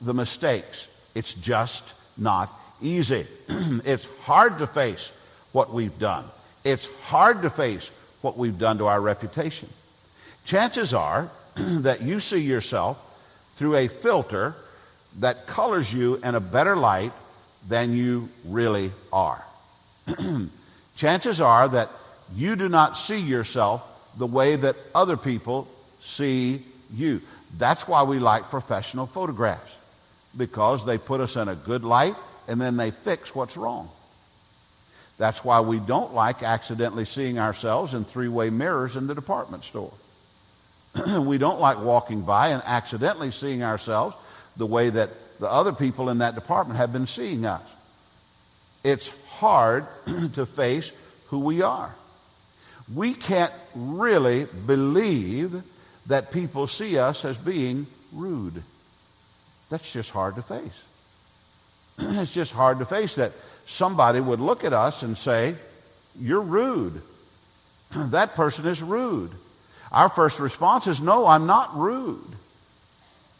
the 0.02 0.14
mistakes. 0.14 0.88
It's 1.16 1.34
just 1.34 1.94
not 2.18 2.50
easy. 2.82 3.26
it's 3.48 4.06
hard 4.22 4.60
to 4.60 4.68
face 4.68 5.12
what 5.52 5.74
we've 5.74 5.98
done. 6.00 6.26
It's 6.64 6.88
hard 7.04 7.42
to 7.44 7.50
face 7.50 7.90
what 8.22 8.38
we've 8.38 8.58
done 8.58 8.80
to 8.80 8.88
our 8.88 9.00
reputation. 9.00 9.70
Chances 10.46 10.94
are 10.94 11.30
that 11.56 12.02
you 12.02 12.20
see 12.20 12.40
yourself 12.40 13.04
through 13.58 13.76
a 13.76 13.88
filter 13.88 14.56
that 15.20 15.48
colors 15.48 15.92
you 15.92 16.16
in 16.24 16.36
a 16.36 16.40
better 16.40 16.76
light 16.76 17.12
than 17.68 17.94
you 17.94 18.30
really 18.46 18.92
are. 19.12 19.44
Chances 20.96 21.42
are 21.42 21.68
that 21.70 21.90
you 22.36 22.56
do 22.56 22.70
not 22.70 22.98
see 22.98 23.20
yourself 23.20 23.84
the 24.18 24.26
way 24.26 24.56
that 24.56 24.76
other 24.96 25.18
people 25.18 25.68
see 26.02 26.64
you. 26.94 27.22
That's 27.58 27.88
why 27.88 28.04
we 28.04 28.20
like 28.20 28.44
professional 28.44 29.06
photographs, 29.06 29.76
because 30.36 30.86
they 30.86 30.98
put 30.98 31.22
us 31.22 31.36
in 31.36 31.48
a 31.48 31.56
good 31.56 31.84
light 31.84 32.16
and 32.48 32.60
then 32.62 32.78
they 32.78 32.92
fix 32.92 33.36
what's 33.36 33.58
wrong. 33.58 33.90
That's 35.18 35.44
why 35.44 35.62
we 35.62 35.80
don't 35.80 36.14
like 36.14 36.44
accidentally 36.44 37.06
seeing 37.06 37.40
ourselves 37.40 37.94
in 37.94 38.06
three 38.06 38.28
way 38.28 38.50
mirrors 38.50 38.96
in 38.96 39.08
the 39.08 39.16
department 39.16 39.64
store. 39.64 39.92
we 41.20 41.38
don't 41.38 41.60
like 41.60 41.80
walking 41.80 42.22
by 42.22 42.50
and 42.50 42.62
accidentally 42.66 43.32
seeing 43.32 43.64
ourselves 43.64 44.16
the 44.58 44.66
way 44.66 44.90
that 44.90 45.10
the 45.40 45.50
other 45.50 45.72
people 45.72 46.10
in 46.10 46.20
that 46.20 46.36
department 46.36 46.78
have 46.80 46.92
been 46.92 47.08
seeing 47.08 47.46
us. 47.46 47.62
It's 48.84 49.10
hard 49.30 49.86
to 50.34 50.46
face 50.46 50.92
who 51.28 51.40
we 51.40 51.62
are. 51.62 51.94
We 52.94 53.14
can't 53.14 53.54
really 53.76 54.46
believe 54.66 55.62
that 56.08 56.32
people 56.32 56.68
see 56.68 56.98
us 56.98 57.26
as 57.26 57.38
being 57.38 57.86
rude. 58.14 58.64
That's 59.70 59.92
just 59.92 60.12
hard 60.12 60.36
to 60.36 60.42
face. 60.42 60.84
it's 61.98 62.34
just 62.34 62.54
hard 62.54 62.80
to 62.80 62.86
face 62.86 63.16
that 63.16 63.34
somebody 63.66 64.22
would 64.22 64.40
look 64.40 64.64
at 64.64 64.74
us 64.74 65.04
and 65.04 65.18
say, 65.18 65.56
You're 66.20 66.42
rude. 66.42 67.02
that 67.92 68.36
person 68.36 68.66
is 68.68 68.82
rude. 68.82 69.32
Our 69.92 70.10
first 70.10 70.40
response 70.40 70.88
is, 70.88 71.02
No, 71.02 71.26
I'm 71.26 71.48
not 71.48 71.78
rude. 71.78 72.24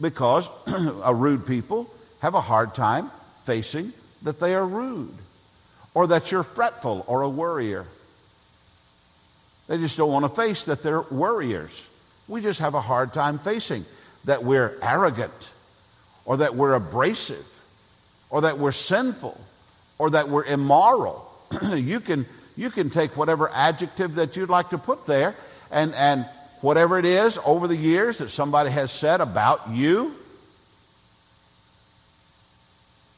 Because 0.00 0.48
a 1.04 1.14
rude 1.14 1.46
people 1.46 1.90
have 2.20 2.34
a 2.34 2.40
hard 2.40 2.74
time 2.74 3.10
facing 3.44 3.92
that 4.22 4.40
they 4.40 4.54
are 4.54 4.66
rude 4.66 5.14
or 5.94 6.08
that 6.08 6.30
you're 6.30 6.42
fretful 6.42 7.04
or 7.08 7.22
a 7.22 7.28
worrier. 7.28 7.84
They 9.66 9.78
just 9.78 9.96
don't 9.96 10.10
want 10.10 10.24
to 10.24 10.28
face 10.28 10.64
that 10.66 10.82
they're 10.82 11.02
worriers. 11.02 11.86
We 12.26 12.40
just 12.40 12.60
have 12.60 12.74
a 12.74 12.80
hard 12.80 13.12
time 13.12 13.38
facing 13.38 13.84
that 14.24 14.44
we're 14.44 14.78
arrogant 14.82 15.50
or 16.24 16.38
that 16.38 16.54
we're 16.54 16.74
abrasive 16.74 17.46
or 18.30 18.42
that 18.42 18.58
we're 18.58 18.72
sinful 18.72 19.38
or 19.98 20.10
that 20.10 20.28
we're 20.28 20.44
immoral. 20.44 21.28
you, 21.74 22.00
can, 22.00 22.26
You 22.56 22.70
can 22.70 22.90
take 22.90 23.16
whatever 23.16 23.48
adjective 23.54 24.16
that 24.16 24.36
you'd 24.36 24.48
like 24.48 24.70
to 24.70 24.78
put 24.78 25.06
there, 25.06 25.36
and, 25.70 25.94
and 25.94 26.26
whatever 26.60 26.98
it 26.98 27.04
is 27.04 27.38
over 27.44 27.68
the 27.68 27.76
years 27.76 28.18
that 28.18 28.30
somebody 28.30 28.70
has 28.70 28.90
said 28.90 29.20
about 29.20 29.70
you, 29.70 30.14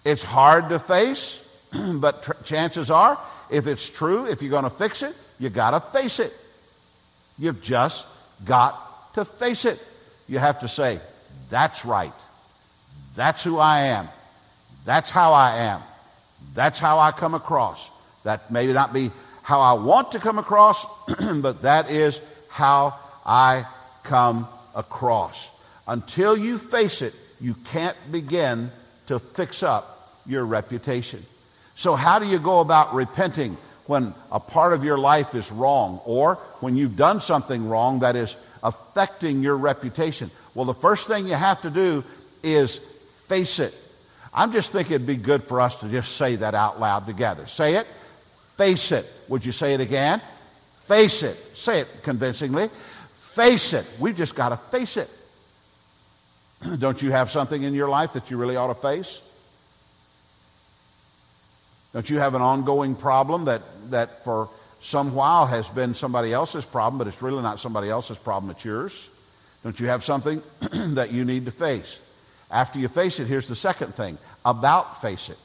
it's 0.05 0.23
hard 0.23 0.69
to 0.71 0.79
face, 0.79 1.47
but 1.95 2.23
tr- 2.23 2.33
chances 2.45 2.91
are, 2.91 3.19
if 3.51 3.67
it's 3.67 3.89
true, 3.89 4.27
if 4.27 4.43
you're 4.43 4.51
going 4.51 4.65
to 4.65 4.71
fix 4.71 5.03
it, 5.03 5.15
you 5.39 5.49
got 5.49 5.71
to 5.71 5.81
face 5.99 6.21
it. 6.21 6.33
You've 7.39 7.63
just 7.63 8.07
got 8.45 9.15
to 9.15 9.25
face 9.25 9.65
it. 9.65 9.79
You 10.29 10.39
have 10.39 10.61
to 10.61 10.69
say, 10.69 11.01
that's 11.49 11.85
right. 11.85 12.13
That's 13.17 13.43
who 13.43 13.59
I 13.59 13.81
am. 13.81 14.09
That's 14.85 15.11
how 15.11 15.33
I 15.33 15.57
am. 15.57 15.81
That's 16.55 16.79
how 16.79 16.99
I 16.99 17.11
come 17.13 17.35
across. 17.35 17.89
That 18.25 18.51
may 18.51 18.67
not 18.73 18.93
be 18.93 19.11
how 19.43 19.61
I 19.61 19.73
want 19.75 20.13
to 20.13 20.21
come 20.21 20.39
across, 20.39 20.87
but 21.35 21.63
that 21.63 21.91
is 21.91 22.21
how 22.49 22.99
I 23.25 23.65
come 24.05 24.49
across. 24.75 25.51
Until 25.87 26.37
you 26.37 26.59
face 26.59 27.03
it, 27.03 27.15
you 27.41 27.55
can't 27.55 27.97
begin 28.11 28.71
to 29.07 29.19
fix 29.19 29.63
up 29.63 30.19
your 30.27 30.45
reputation. 30.45 31.25
So, 31.77 31.95
how 31.95 32.19
do 32.19 32.27
you 32.27 32.39
go 32.39 32.61
about 32.61 32.95
repenting 32.95 33.57
when 33.87 34.15
a 34.31 34.39
part 34.39 34.73
of 34.73 34.85
your 34.85 34.99
life 34.99 35.35
is 35.35 35.51
wrong 35.51 36.01
or 36.05 36.35
when 36.61 36.77
you've 36.77 36.97
done 36.97 37.21
something 37.21 37.69
wrong 37.69 38.01
that 38.01 38.17
is 38.17 38.37
affecting 38.63 39.43
your 39.43 39.57
reputation? 39.57 40.31
Well, 40.55 40.67
the 40.67 40.75
first 40.75 41.07
thing 41.07 41.27
you 41.27 41.35
have 41.35 41.63
to 41.63 41.71
do 41.71 42.05
is 42.43 42.79
face 43.29 43.59
it. 43.59 43.75
I'm 44.33 44.53
just 44.53 44.71
thinking 44.71 44.95
it'd 44.95 45.07
be 45.07 45.17
good 45.17 45.43
for 45.43 45.61
us 45.61 45.77
to 45.81 45.89
just 45.89 46.17
say 46.17 46.37
that 46.37 46.55
out 46.55 46.79
loud 46.79 47.07
together. 47.07 47.47
Say 47.47 47.77
it. 47.77 47.87
Face 48.57 48.93
it. 48.93 49.07
Would 49.29 49.45
you 49.45 49.53
say 49.53 49.75
it 49.75 49.81
again? 49.81 50.21
Face 50.87 51.23
it. 51.23 51.37
Say 51.57 51.81
it 51.81 51.89
convincingly. 52.03 52.71
Face 53.41 53.73
it. 53.73 53.87
We've 53.99 54.15
just 54.15 54.35
got 54.35 54.51
to 54.51 54.59
face 54.59 54.99
it. 54.99 55.09
Don't 56.79 57.01
you 57.01 57.11
have 57.11 57.31
something 57.31 57.63
in 57.63 57.73
your 57.73 57.89
life 57.89 58.13
that 58.13 58.31
you 58.31 58.37
really 58.37 58.55
ought 58.55 58.67
to 58.67 58.75
face? 58.75 59.19
Don't 61.95 62.11
you 62.11 62.19
have 62.19 62.35
an 62.35 62.43
ongoing 62.43 62.95
problem 62.95 63.47
that, 63.47 63.63
that 63.93 64.25
for 64.25 64.51
some 64.83 65.15
while 65.15 65.47
has 65.47 65.67
been 65.71 65.95
somebody 65.95 66.35
else's 66.35 66.67
problem, 66.67 66.99
but 66.99 67.07
it's 67.07 67.23
really 67.23 67.41
not 67.41 67.59
somebody 67.59 67.89
else's 67.89 68.19
problem, 68.19 68.51
it's 68.51 68.63
yours? 68.63 69.09
Don't 69.65 69.81
you 69.81 69.87
have 69.87 70.05
something 70.05 70.43
that 70.95 71.11
you 71.11 71.25
need 71.25 71.47
to 71.47 71.51
face? 71.51 71.99
After 72.51 72.79
you 72.79 72.89
face 72.89 73.21
it, 73.21 73.27
here's 73.27 73.49
the 73.49 73.57
second 73.57 73.95
thing 73.95 74.19
about 74.45 75.01
face 75.01 75.31
it. 75.31 75.39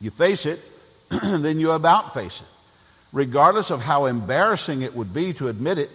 You 0.00 0.12
face 0.12 0.46
it, 0.46 0.60
then 1.08 1.58
you 1.58 1.72
about 1.72 2.14
face 2.14 2.40
it. 2.40 2.46
Regardless 3.12 3.72
of 3.72 3.82
how 3.82 4.06
embarrassing 4.06 4.82
it 4.82 4.94
would 4.94 5.12
be 5.12 5.32
to 5.34 5.48
admit 5.48 5.78
it, 5.78 5.90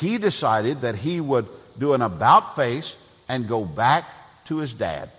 he 0.00 0.18
decided 0.18 0.80
that 0.82 0.96
he 0.96 1.20
would 1.20 1.46
do 1.78 1.92
an 1.92 2.02
about 2.02 2.56
face 2.56 2.96
and 3.28 3.48
go 3.48 3.64
back 3.64 4.04
to 4.46 4.58
his 4.58 4.74
dad. 4.74 5.10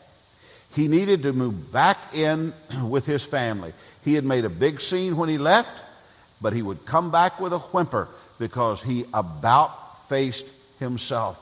He 0.73 0.87
needed 0.87 1.23
to 1.23 1.33
move 1.33 1.71
back 1.71 1.97
in 2.13 2.53
with 2.89 3.05
his 3.05 3.23
family. 3.23 3.73
He 4.03 4.13
had 4.13 4.25
made 4.25 4.45
a 4.45 4.49
big 4.49 4.81
scene 4.81 5.17
when 5.17 5.29
he 5.29 5.37
left, 5.37 5.83
but 6.41 6.53
he 6.53 6.61
would 6.61 6.85
come 6.85 7.11
back 7.11 7.39
with 7.39 7.53
a 7.53 7.59
whimper 7.59 8.07
because 8.39 8.81
he 8.83 9.05
about 9.13 10.07
faced 10.09 10.45
himself. 10.79 11.41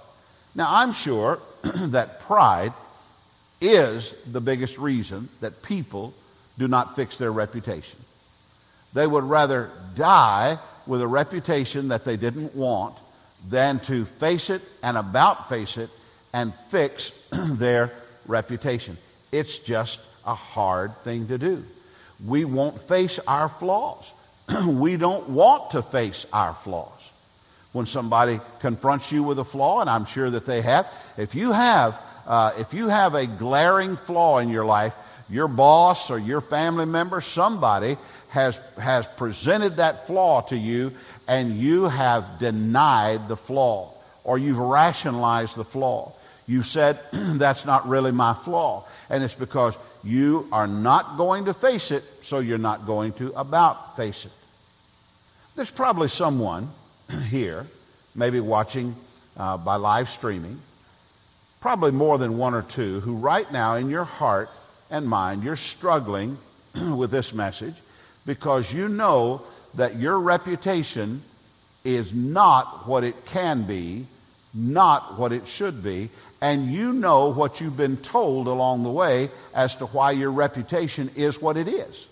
Now, 0.56 0.68
I'm 0.70 0.94
sure 0.94 1.40
that 1.64 2.22
pride 2.22 2.74
is 3.60 4.14
the 4.32 4.42
biggest 4.42 4.78
reason 4.78 5.30
that 5.42 5.64
people 5.64 6.14
do 6.60 6.68
not 6.68 6.96
fix 6.96 7.18
their 7.18 7.32
reputation. 7.32 8.00
They 8.94 9.08
would 9.08 9.24
rather 9.24 9.72
die 9.96 10.60
with 10.86 11.02
a 11.02 11.08
reputation 11.08 11.88
that 11.88 12.06
they 12.06 12.18
didn't 12.18 12.56
want 12.56 12.96
than 13.50 13.80
to 13.80 14.06
face 14.06 14.50
it 14.50 14.62
and 14.82 14.98
about 14.98 15.50
face 15.50 15.78
it 15.78 15.90
and 16.34 16.54
fix 16.70 17.12
their 17.32 17.92
reputation. 18.28 18.98
It's 19.32 19.60
just 19.60 20.00
a 20.26 20.36
hard 20.36 20.96
thing 20.98 21.28
to 21.28 21.38
do. 21.38 21.64
We 22.26 22.46
won't 22.46 22.80
face 22.80 23.20
our 23.28 23.50
flaws. 23.50 24.12
we 24.66 24.98
don't 24.98 25.30
want 25.30 25.72
to 25.72 25.82
face 25.82 26.26
our 26.32 26.54
flaws. 26.54 26.90
When 27.72 27.86
somebody 27.86 28.40
confronts 28.60 29.12
you 29.12 29.24
with 29.24 29.40
a 29.40 29.44
flaw, 29.44 29.82
and 29.82 29.90
I'm 29.90 30.06
sure 30.06 30.30
that 30.30 30.46
they 30.46 30.62
have, 30.62 30.88
if 31.18 31.34
you 31.34 31.52
have, 31.52 32.00
uh, 32.28 32.52
if 32.60 32.74
you 32.74 32.88
have 32.88 33.16
a 33.16 33.26
glaring 33.26 33.98
flaw 33.98 34.38
in 34.38 34.50
your 34.50 34.66
life, 34.66 34.94
your 35.30 35.48
boss 35.48 36.12
or 36.12 36.20
your 36.20 36.42
family 36.42 36.86
member, 36.86 37.20
somebody 37.20 37.98
has, 38.30 38.58
has 38.80 39.08
presented 39.08 39.78
that 39.78 40.06
flaw 40.08 40.42
to 40.42 40.58
you, 40.58 40.92
and 41.28 41.58
you 41.58 41.86
have 41.86 42.40
denied 42.40 43.28
the 43.28 43.38
flaw, 43.38 43.94
or 44.24 44.38
you've 44.38 44.58
rationalized 44.58 45.56
the 45.56 45.64
flaw. 45.64 46.12
You 46.48 46.64
said, 46.64 47.00
that's 47.12 47.66
not 47.66 47.88
really 47.88 48.12
my 48.12 48.34
flaw 48.34 48.86
and 49.14 49.24
it's 49.24 49.36
because 49.36 49.78
you 50.04 50.48
are 50.52 50.66
not 50.66 51.18
going 51.18 51.46
to 51.46 51.54
face 51.54 51.92
it, 51.92 52.04
so 52.24 52.40
you're 52.40 52.58
not 52.58 52.88
going 52.88 53.14
to 53.14 53.32
about 53.34 53.96
face 53.96 54.26
it. 54.26 54.32
There's 55.56 55.70
probably 55.70 56.08
someone 56.08 56.68
here, 57.30 57.68
maybe 58.16 58.40
watching 58.40 58.96
uh, 59.38 59.58
by 59.58 59.76
live 59.76 60.10
streaming, 60.10 60.60
probably 61.62 61.92
more 61.92 62.18
than 62.18 62.40
one 62.40 62.56
or 62.56 62.64
two, 62.64 63.02
who 63.02 63.16
right 63.16 63.50
now 63.52 63.76
in 63.76 63.90
your 63.90 64.04
heart 64.04 64.50
and 64.90 65.08
mind, 65.08 65.44
you're 65.44 65.56
struggling 65.56 66.38
with 66.96 67.12
this 67.12 67.34
message 67.34 67.76
because 68.26 68.74
you 68.74 68.90
know 68.90 69.44
that 69.76 69.96
your 69.96 70.20
reputation 70.20 71.22
is 71.84 72.14
not 72.14 72.88
what 72.88 73.04
it 73.04 73.26
can 73.26 73.64
be, 73.64 74.06
not 74.54 75.18
what 75.18 75.32
it 75.32 75.48
should 75.48 75.84
be, 75.84 76.10
and 76.42 76.72
you 76.72 76.94
know 76.94 77.30
what 77.30 77.62
you've 77.62 77.78
been 77.78 77.98
told 77.98 78.48
along 78.48 78.84
the 78.84 78.92
way 78.92 79.30
as 79.56 79.76
to 79.78 79.86
why 79.88 80.12
your 80.12 80.32
reputation 80.32 81.10
is 81.16 81.42
what 81.42 81.58
it 81.58 81.68
is. 81.68 82.08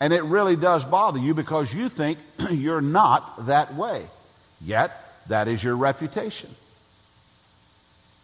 And 0.00 0.12
it 0.12 0.22
really 0.24 0.56
does 0.56 0.84
bother 0.84 1.18
you 1.18 1.34
because 1.34 1.72
you 1.72 1.88
think 1.88 2.18
you're 2.50 2.82
not 2.82 3.46
that 3.46 3.74
way. 3.74 4.04
Yet, 4.60 4.92
that 5.28 5.48
is 5.48 5.62
your 5.64 5.76
reputation. 5.76 6.50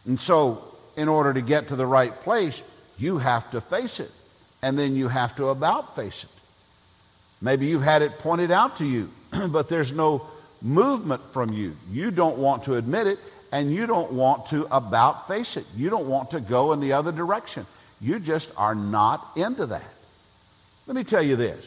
And 0.07 0.20
so, 0.20 0.62
in 0.96 1.09
order 1.09 1.33
to 1.33 1.40
get 1.40 1.68
to 1.68 1.76
the 1.76 1.87
right 1.87 2.12
place, 2.12 2.62
you 2.98 3.18
have 3.18 3.50
to 3.53 3.61
face 3.61 4.00
it. 4.00 4.11
And 4.62 4.79
then 4.79 4.94
you 4.94 5.09
have 5.09 5.37
to 5.37 5.48
about 5.48 5.96
face 5.96 6.24
it. 6.24 6.39
Maybe 7.42 7.66
you've 7.66 7.83
had 7.83 8.03
it 8.03 8.18
pointed 8.18 8.50
out 8.50 8.79
to 8.79 8.87
you, 8.87 9.11
but 9.48 9.68
there's 9.68 9.92
no 9.92 10.26
movement 10.62 11.22
from 11.33 11.53
you. 11.53 11.74
You 11.90 12.11
don't 12.11 12.38
want 12.38 12.64
to 12.64 12.74
admit 12.74 13.07
it, 13.07 13.18
and 13.53 13.72
you 13.72 13.87
don't 13.87 14.12
want 14.12 14.46
to 14.46 14.66
about 14.74 15.26
face 15.26 15.57
it. 15.57 15.66
You 15.76 15.90
don't 15.90 16.07
want 16.07 16.33
to 16.33 16.40
go 16.40 16.72
in 16.72 16.81
the 16.81 16.92
other 16.92 17.12
direction. 17.12 17.66
You 18.00 18.18
just 18.18 18.50
are 18.57 18.74
not 18.74 19.26
into 19.37 19.66
that. 19.66 19.88
Let 20.87 20.96
me 20.96 21.05
tell 21.05 21.22
you 21.22 21.37
this. 21.37 21.66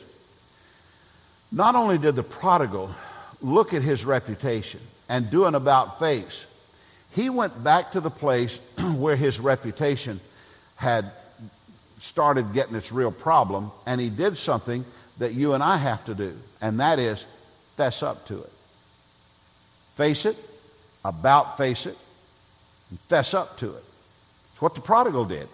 Not 1.52 1.76
only 1.76 1.98
did 1.98 2.16
the 2.16 2.24
prodigal 2.24 2.90
look 3.42 3.74
at 3.74 3.82
his 3.82 4.06
reputation 4.06 4.80
and 5.10 5.30
do 5.30 5.46
an 5.46 5.56
about 5.56 6.00
face, 6.00 6.46
he 7.12 7.30
went 7.30 7.64
back 7.64 7.92
to 7.92 8.00
the 8.00 8.10
place 8.10 8.58
where 8.96 9.16
his 9.16 9.40
reputation 9.40 10.20
had 10.76 11.12
started 12.00 12.54
getting 12.54 12.76
its 12.76 12.92
real 12.92 13.12
problem, 13.12 13.72
and 13.86 14.02
he 14.02 14.10
did 14.10 14.38
something 14.38 14.84
that 15.18 15.34
you 15.34 15.54
and 15.54 15.64
I 15.64 15.78
have 15.78 16.04
to 16.06 16.16
do, 16.16 16.34
and 16.62 16.80
that 16.80 17.00
is 17.00 17.26
fess 17.76 18.04
up 18.04 18.26
to 18.28 18.40
it. 18.40 18.52
Face 19.96 20.26
it, 20.26 20.38
about 21.06 21.58
face 21.58 21.86
it, 21.86 21.98
and 22.90 23.00
fess 23.00 23.34
up 23.34 23.58
to 23.58 23.70
it. 23.70 23.84
It's 24.52 24.62
what 24.62 24.76
the 24.76 24.82
prodigal 24.82 25.26
did. 25.26 25.48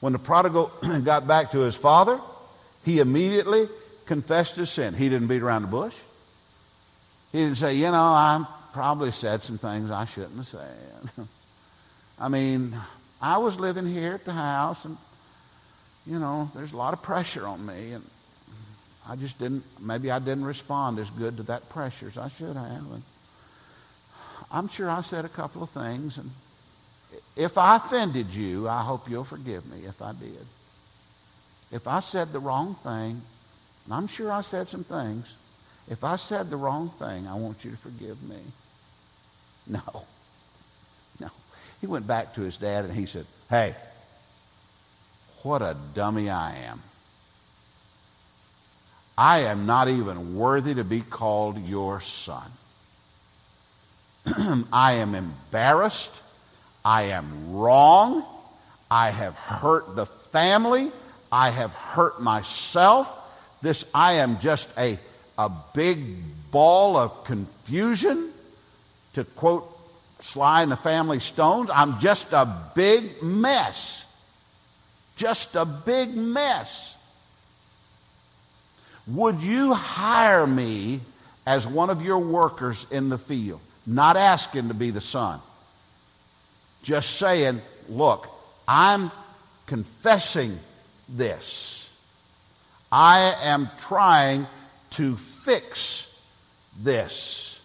When 0.00 0.12
the 0.12 0.18
prodigal 0.18 0.72
got 1.04 1.26
back 1.26 1.52
to 1.52 1.60
his 1.60 1.76
father, 1.76 2.18
he 2.84 2.98
immediately 2.98 3.68
confessed 4.06 4.56
his 4.56 4.70
sin. 4.70 4.94
He 4.94 5.08
didn't 5.08 5.28
beat 5.28 5.42
around 5.42 5.62
the 5.62 5.68
bush. 5.68 5.94
He 7.32 7.38
didn't 7.38 7.56
say, 7.58 7.74
you 7.74 7.90
know, 7.90 7.94
I 7.94 8.44
probably 8.72 9.10
said 9.10 9.42
some 9.42 9.58
things 9.58 9.90
I 9.90 10.06
shouldn't 10.06 10.36
have 10.36 10.46
said. 10.46 11.26
I 12.18 12.28
mean, 12.28 12.76
I 13.20 13.38
was 13.38 13.58
living 13.58 13.86
here 13.86 14.14
at 14.14 14.24
the 14.24 14.32
house, 14.32 14.84
and, 14.84 14.96
you 16.06 16.18
know, 16.18 16.50
there's 16.54 16.72
a 16.72 16.76
lot 16.76 16.92
of 16.92 17.02
pressure 17.02 17.46
on 17.46 17.64
me, 17.64 17.92
and 17.92 18.04
I 19.12 19.16
just 19.16 19.38
didn't, 19.38 19.62
maybe 19.78 20.10
I 20.10 20.18
didn't 20.20 20.46
respond 20.46 20.98
as 20.98 21.10
good 21.10 21.36
to 21.36 21.42
that 21.42 21.68
pressure 21.68 22.06
as 22.06 22.16
I 22.16 22.30
should 22.30 22.56
have. 22.56 22.92
And 22.92 23.02
I'm 24.50 24.68
sure 24.68 24.88
I 24.88 25.02
said 25.02 25.26
a 25.26 25.28
couple 25.28 25.62
of 25.62 25.68
things, 25.68 26.16
and 26.16 26.30
if 27.36 27.58
I 27.58 27.76
offended 27.76 28.28
you, 28.28 28.70
I 28.70 28.80
hope 28.80 29.10
you'll 29.10 29.24
forgive 29.24 29.70
me 29.70 29.84
if 29.84 30.00
I 30.00 30.14
did. 30.14 30.46
If 31.70 31.86
I 31.86 32.00
said 32.00 32.32
the 32.32 32.38
wrong 32.38 32.74
thing, 32.76 33.20
and 33.84 33.92
I'm 33.92 34.06
sure 34.06 34.32
I 34.32 34.40
said 34.40 34.68
some 34.68 34.84
things, 34.84 35.36
if 35.90 36.04
I 36.04 36.16
said 36.16 36.48
the 36.48 36.56
wrong 36.56 36.88
thing, 36.88 37.26
I 37.26 37.34
want 37.34 37.66
you 37.66 37.70
to 37.70 37.76
forgive 37.76 38.22
me. 38.22 38.40
No. 39.66 40.04
No. 41.20 41.28
He 41.82 41.86
went 41.86 42.06
back 42.06 42.34
to 42.36 42.40
his 42.40 42.56
dad 42.56 42.86
and 42.86 42.94
he 42.94 43.04
said, 43.04 43.26
Hey, 43.50 43.74
what 45.42 45.60
a 45.60 45.76
dummy 45.94 46.30
I 46.30 46.54
am. 46.64 46.80
I 49.16 49.40
am 49.40 49.66
not 49.66 49.88
even 49.88 50.36
worthy 50.36 50.74
to 50.74 50.84
be 50.84 51.00
called 51.00 51.58
your 51.58 52.00
son. 52.00 52.50
I 54.72 54.94
am 54.94 55.14
embarrassed. 55.14 56.12
I 56.84 57.02
am 57.04 57.52
wrong. 57.52 58.24
I 58.90 59.10
have 59.10 59.34
hurt 59.34 59.96
the 59.96 60.06
family. 60.06 60.90
I 61.30 61.50
have 61.50 61.72
hurt 61.72 62.22
myself. 62.22 63.08
This, 63.62 63.84
I 63.94 64.14
am 64.14 64.38
just 64.40 64.68
a, 64.78 64.98
a 65.38 65.50
big 65.74 65.98
ball 66.50 66.96
of 66.96 67.24
confusion. 67.24 68.30
To 69.14 69.24
quote 69.24 69.68
Sly 70.20 70.62
and 70.62 70.72
the 70.72 70.76
Family 70.76 71.20
Stones, 71.20 71.68
I'm 71.72 71.98
just 72.00 72.32
a 72.32 72.48
big 72.74 73.22
mess. 73.22 74.04
Just 75.16 75.54
a 75.54 75.64
big 75.66 76.14
mess. 76.14 76.91
Would 79.08 79.40
you 79.42 79.74
hire 79.74 80.46
me 80.46 81.00
as 81.46 81.66
one 81.66 81.90
of 81.90 82.02
your 82.02 82.18
workers 82.18 82.86
in 82.90 83.08
the 83.08 83.18
field? 83.18 83.60
Not 83.86 84.16
asking 84.16 84.68
to 84.68 84.74
be 84.74 84.90
the 84.90 85.00
son. 85.00 85.40
Just 86.82 87.16
saying, 87.18 87.60
look, 87.88 88.28
I'm 88.66 89.10
confessing 89.66 90.58
this. 91.08 91.90
I 92.90 93.34
am 93.42 93.68
trying 93.80 94.46
to 94.90 95.16
fix 95.16 96.08
this. 96.80 97.60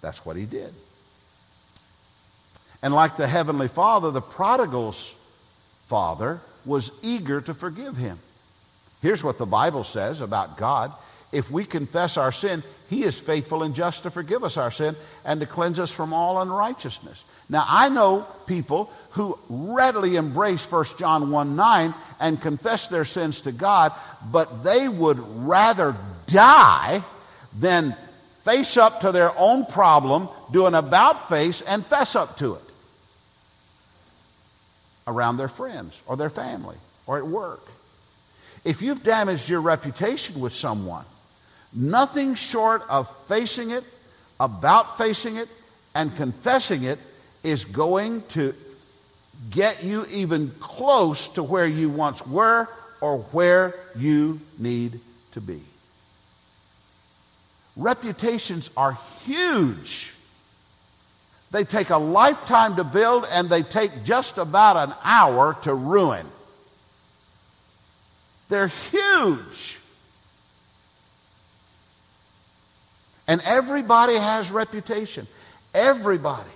That's 0.00 0.24
what 0.24 0.36
he 0.36 0.44
did. 0.44 0.72
And 2.82 2.94
like 2.94 3.16
the 3.16 3.26
Heavenly 3.26 3.68
Father, 3.68 4.10
the 4.10 4.20
prodigal's 4.20 5.14
father 5.88 6.40
was 6.64 6.90
eager 7.02 7.40
to 7.40 7.54
forgive 7.54 7.96
him. 7.96 8.18
Here's 9.06 9.22
what 9.22 9.38
the 9.38 9.46
Bible 9.46 9.84
says 9.84 10.20
about 10.20 10.56
God. 10.56 10.92
If 11.30 11.48
we 11.48 11.64
confess 11.64 12.16
our 12.16 12.32
sin, 12.32 12.64
He 12.90 13.04
is 13.04 13.16
faithful 13.16 13.62
and 13.62 13.72
just 13.72 14.02
to 14.02 14.10
forgive 14.10 14.42
us 14.42 14.56
our 14.56 14.72
sin 14.72 14.96
and 15.24 15.38
to 15.38 15.46
cleanse 15.46 15.78
us 15.78 15.92
from 15.92 16.12
all 16.12 16.42
unrighteousness. 16.42 17.22
Now, 17.48 17.64
I 17.68 17.88
know 17.88 18.26
people 18.48 18.90
who 19.10 19.38
readily 19.48 20.16
embrace 20.16 20.68
1 20.68 20.84
John 20.98 21.30
1 21.30 21.54
9 21.54 21.94
and 22.18 22.42
confess 22.42 22.88
their 22.88 23.04
sins 23.04 23.42
to 23.42 23.52
God, 23.52 23.92
but 24.32 24.64
they 24.64 24.88
would 24.88 25.20
rather 25.46 25.94
die 26.26 27.00
than 27.56 27.94
face 28.42 28.76
up 28.76 29.02
to 29.02 29.12
their 29.12 29.30
own 29.38 29.66
problem, 29.66 30.28
do 30.50 30.66
an 30.66 30.74
about 30.74 31.28
face, 31.28 31.62
and 31.62 31.86
fess 31.86 32.16
up 32.16 32.38
to 32.38 32.54
it 32.54 32.62
around 35.06 35.36
their 35.36 35.46
friends 35.46 35.96
or 36.08 36.16
their 36.16 36.28
family 36.28 36.76
or 37.06 37.18
at 37.18 37.24
work. 37.24 37.62
If 38.66 38.82
you've 38.82 39.04
damaged 39.04 39.48
your 39.48 39.60
reputation 39.60 40.40
with 40.40 40.52
someone, 40.52 41.04
nothing 41.72 42.34
short 42.34 42.82
of 42.90 43.08
facing 43.28 43.70
it, 43.70 43.84
about 44.40 44.98
facing 44.98 45.36
it, 45.36 45.48
and 45.94 46.14
confessing 46.16 46.82
it 46.82 46.98
is 47.44 47.64
going 47.64 48.22
to 48.30 48.54
get 49.52 49.84
you 49.84 50.04
even 50.06 50.50
close 50.58 51.28
to 51.28 51.44
where 51.44 51.68
you 51.68 51.88
once 51.88 52.26
were 52.26 52.66
or 53.00 53.18
where 53.18 53.72
you 53.94 54.40
need 54.58 54.98
to 55.30 55.40
be. 55.40 55.60
Reputations 57.76 58.70
are 58.76 58.98
huge. 59.24 60.12
They 61.52 61.62
take 61.62 61.90
a 61.90 61.98
lifetime 61.98 62.74
to 62.76 62.84
build 62.84 63.28
and 63.30 63.48
they 63.48 63.62
take 63.62 64.02
just 64.02 64.38
about 64.38 64.76
an 64.88 64.92
hour 65.04 65.56
to 65.62 65.72
ruin. 65.72 66.26
They're 68.48 68.68
huge. 68.68 69.78
And 73.28 73.40
everybody 73.42 74.14
has 74.14 74.50
reputation. 74.50 75.26
Everybody. 75.74 76.50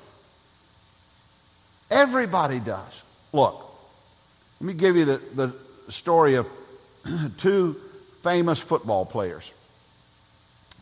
Everybody 1.90 2.60
does. 2.60 3.02
Look, 3.32 3.64
let 4.60 4.66
me 4.66 4.72
give 4.74 4.96
you 4.96 5.04
the, 5.04 5.20
the 5.34 5.92
story 5.92 6.36
of 6.36 6.46
two 7.38 7.74
famous 8.22 8.60
football 8.60 9.04
players, 9.04 9.50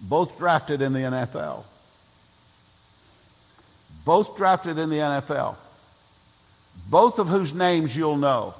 both 0.03 0.37
drafted 0.39 0.83
in 0.83 0.93
the 0.93 1.01
NFL. 1.01 1.65
Both 4.05 4.37
drafted 4.37 4.79
in 4.79 4.91
the 4.91 4.97
NFL. 4.97 5.57
Both 6.91 7.19
of 7.19 7.29
whose 7.29 7.55
names 7.55 7.97
you'll 7.97 8.17
know 8.17 8.55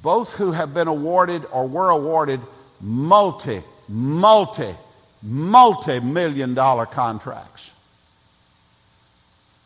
both 0.00 0.32
who 0.32 0.52
have 0.52 0.72
been 0.72 0.88
awarded 0.88 1.44
or 1.52 1.66
were 1.66 1.90
awarded 1.90 2.40
multi, 2.80 3.62
multi, 3.88 4.74
multi 5.22 6.00
million 6.00 6.54
dollar 6.54 6.86
contracts. 6.86 7.70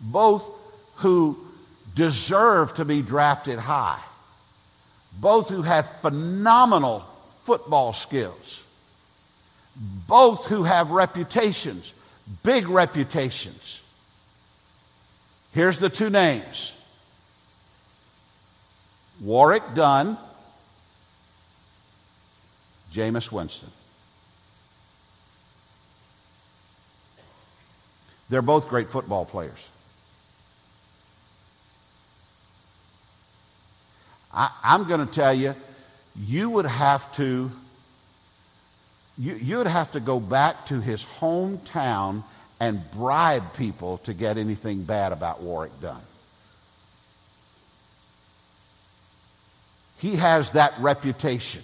Both 0.01 0.45
who 0.97 1.39
deserve 1.95 2.75
to 2.75 2.85
be 2.85 3.03
drafted 3.03 3.59
high. 3.59 4.01
Both 5.21 5.49
who 5.49 5.62
have 5.62 5.89
phenomenal 6.01 7.01
football 7.45 7.93
skills. 7.93 8.62
Both 10.09 10.47
who 10.47 10.65
have 10.65 10.91
reputations, 10.91 11.93
big 12.43 12.69
reputations. 12.69 13.81
Here's 15.53 15.79
the 15.79 15.89
two 15.89 16.11
names 16.11 16.73
Warrick 19.20 19.62
Dunn, 19.74 20.18
Jameis 22.92 23.33
Winston. 23.33 23.70
They're 28.29 28.42
both 28.42 28.68
great 28.68 28.88
football 28.88 29.24
players. 29.24 29.68
I, 34.35 34.50
am 34.64 34.85
going 34.87 35.07
to 35.07 35.12
tell 35.12 35.33
you, 35.33 35.55
you 36.18 36.50
would 36.50 36.66
have 36.66 37.14
to 37.16 37.50
you, 39.18 39.35
you 39.35 39.59
would 39.59 39.66
have 39.66 39.92
to 39.92 40.00
go 40.00 40.20
back 40.20 40.66
to 40.66 40.81
his 40.81 41.05
hometown 41.05 42.22
and 42.61 42.83
bribe 42.92 43.55
people 43.55 43.98
to 43.98 44.12
get 44.12 44.37
anything 44.37 44.83
bad 44.83 45.12
about 45.12 45.40
Warrick 45.40 45.72
Dunn. 45.81 46.00
He 49.98 50.16
has 50.16 50.52
that 50.52 50.74
reputation. 50.78 51.62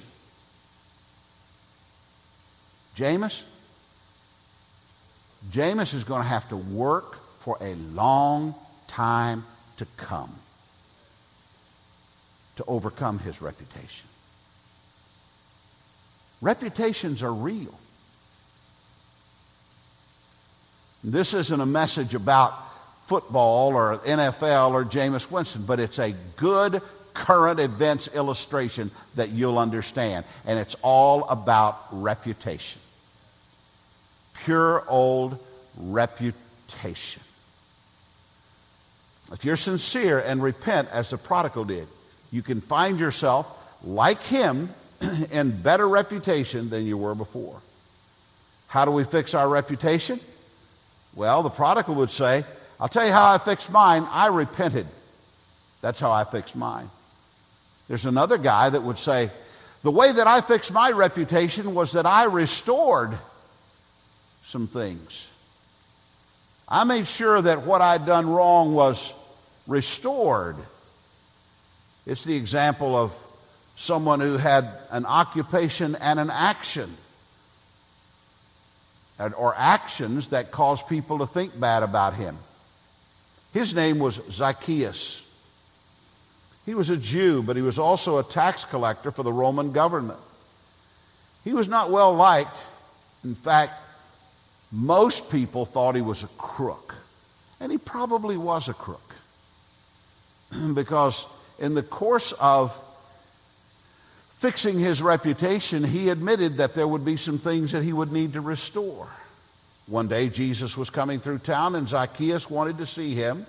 Jameis? 2.96 3.42
Jameis 5.50 5.94
is 5.94 6.04
going 6.04 6.22
to 6.22 6.28
have 6.28 6.48
to 6.50 6.56
work 6.56 7.16
for 7.40 7.56
a 7.60 7.74
long 7.74 8.54
time 8.88 9.44
to 9.78 9.86
come 9.96 10.30
to 12.56 12.64
overcome 12.66 13.18
his 13.18 13.42
reputation. 13.42 14.08
Reputations 16.40 17.22
are 17.22 17.32
real. 17.32 17.78
This 21.04 21.34
isn't 21.34 21.60
a 21.60 21.66
message 21.66 22.14
about 22.14 22.52
football 23.06 23.74
or 23.74 23.98
NFL 23.98 24.72
or 24.72 24.84
Jameis 24.84 25.30
Winston, 25.30 25.64
but 25.66 25.80
it's 25.80 25.98
a 25.98 26.14
good 26.36 26.80
current 27.14 27.60
events 27.60 28.08
illustration 28.14 28.90
that 29.14 29.30
you'll 29.30 29.58
understand. 29.58 30.24
And 30.46 30.58
it's 30.58 30.76
all 30.82 31.28
about 31.28 31.78
reputation. 31.92 32.80
Pure 34.44 34.84
old 34.88 35.38
reputation. 35.78 37.22
If 39.32 39.44
you're 39.44 39.56
sincere 39.56 40.18
and 40.18 40.42
repent 40.42 40.88
as 40.92 41.10
the 41.10 41.18
prodigal 41.18 41.64
did, 41.64 41.88
you 42.30 42.42
can 42.42 42.60
find 42.60 43.00
yourself, 43.00 43.46
like 43.84 44.20
him, 44.22 44.68
in 45.32 45.50
better 45.62 45.88
reputation 45.88 46.70
than 46.70 46.84
you 46.84 46.98
were 46.98 47.14
before. 47.14 47.60
How 48.68 48.84
do 48.84 48.90
we 48.90 49.04
fix 49.04 49.34
our 49.34 49.48
reputation? 49.48 50.20
Well, 51.14 51.42
the 51.42 51.50
prodigal 51.50 51.94
would 51.96 52.10
say, 52.10 52.44
I'll 52.80 52.88
tell 52.88 53.06
you 53.06 53.12
how 53.12 53.32
I 53.32 53.38
fixed 53.38 53.70
mine. 53.70 54.06
I 54.10 54.28
repented. 54.28 54.86
That's 55.82 56.00
how 56.00 56.10
I 56.10 56.24
fixed 56.24 56.56
mine. 56.56 56.88
There's 57.92 58.06
another 58.06 58.38
guy 58.38 58.70
that 58.70 58.82
would 58.82 58.96
say, 58.96 59.28
The 59.82 59.90
way 59.90 60.12
that 60.12 60.26
I 60.26 60.40
fixed 60.40 60.72
my 60.72 60.92
reputation 60.92 61.74
was 61.74 61.92
that 61.92 62.06
I 62.06 62.24
restored 62.24 63.10
some 64.46 64.66
things. 64.66 65.28
I 66.66 66.84
made 66.84 67.06
sure 67.06 67.42
that 67.42 67.66
what 67.66 67.82
I'd 67.82 68.06
done 68.06 68.30
wrong 68.30 68.72
was 68.72 69.12
restored. 69.66 70.56
It's 72.06 72.24
the 72.24 72.34
example 72.34 72.96
of 72.96 73.12
someone 73.76 74.20
who 74.20 74.38
had 74.38 74.70
an 74.90 75.04
occupation 75.04 75.94
and 75.96 76.18
an 76.18 76.30
action, 76.30 76.96
or 79.36 79.54
actions 79.54 80.30
that 80.30 80.50
caused 80.50 80.88
people 80.88 81.18
to 81.18 81.26
think 81.26 81.60
bad 81.60 81.82
about 81.82 82.14
him. 82.14 82.38
His 83.52 83.74
name 83.74 83.98
was 83.98 84.18
Zacchaeus. 84.30 85.21
He 86.64 86.74
was 86.74 86.90
a 86.90 86.96
Jew, 86.96 87.42
but 87.42 87.56
he 87.56 87.62
was 87.62 87.78
also 87.78 88.18
a 88.18 88.22
tax 88.22 88.64
collector 88.64 89.10
for 89.10 89.22
the 89.22 89.32
Roman 89.32 89.72
government. 89.72 90.20
He 91.44 91.52
was 91.52 91.68
not 91.68 91.90
well 91.90 92.14
liked. 92.14 92.62
In 93.24 93.34
fact, 93.34 93.80
most 94.70 95.30
people 95.30 95.66
thought 95.66 95.94
he 95.94 96.02
was 96.02 96.22
a 96.22 96.28
crook. 96.38 96.94
And 97.60 97.70
he 97.70 97.78
probably 97.78 98.36
was 98.36 98.68
a 98.68 98.74
crook. 98.74 99.14
because 100.74 101.26
in 101.58 101.74
the 101.74 101.82
course 101.82 102.32
of 102.32 102.72
fixing 104.38 104.78
his 104.78 105.02
reputation, 105.02 105.84
he 105.84 106.08
admitted 106.08 106.56
that 106.56 106.74
there 106.74 106.88
would 106.88 107.04
be 107.04 107.16
some 107.16 107.38
things 107.38 107.72
that 107.72 107.82
he 107.82 107.92
would 107.92 108.12
need 108.12 108.32
to 108.32 108.40
restore. 108.40 109.06
One 109.86 110.08
day, 110.08 110.28
Jesus 110.28 110.76
was 110.76 110.90
coming 110.90 111.20
through 111.20 111.38
town, 111.38 111.74
and 111.74 111.88
Zacchaeus 111.88 112.48
wanted 112.48 112.78
to 112.78 112.86
see 112.86 113.14
him. 113.14 113.46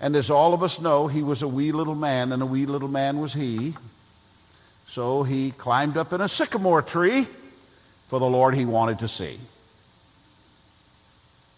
And 0.00 0.16
as 0.16 0.30
all 0.30 0.54
of 0.54 0.62
us 0.62 0.80
know, 0.80 1.06
he 1.06 1.22
was 1.22 1.42
a 1.42 1.48
wee 1.48 1.72
little 1.72 1.94
man, 1.94 2.32
and 2.32 2.42
a 2.42 2.46
wee 2.46 2.66
little 2.66 2.88
man 2.88 3.20
was 3.20 3.34
he. 3.34 3.74
So 4.88 5.22
he 5.22 5.52
climbed 5.52 5.96
up 5.96 6.12
in 6.12 6.20
a 6.20 6.28
sycamore 6.28 6.82
tree 6.82 7.26
for 8.08 8.18
the 8.18 8.26
Lord 8.26 8.54
he 8.54 8.64
wanted 8.64 9.00
to 9.00 9.08
see. 9.08 9.38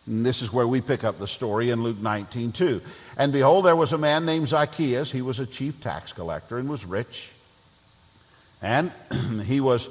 And 0.06 0.26
this 0.26 0.42
is 0.42 0.52
where 0.52 0.66
we 0.66 0.80
pick 0.80 1.04
up 1.04 1.18
the 1.18 1.28
story 1.28 1.70
in 1.70 1.82
Luke 1.82 1.98
19, 1.98 2.52
2. 2.52 2.80
And 3.16 3.32
behold, 3.32 3.64
there 3.64 3.76
was 3.76 3.92
a 3.92 3.98
man 3.98 4.26
named 4.26 4.48
Zacchaeus. 4.48 5.12
He 5.12 5.22
was 5.22 5.38
a 5.38 5.46
chief 5.46 5.80
tax 5.80 6.12
collector 6.12 6.58
and 6.58 6.68
was 6.68 6.84
rich. 6.84 7.30
And 8.60 8.90
he 9.44 9.60
was 9.60 9.88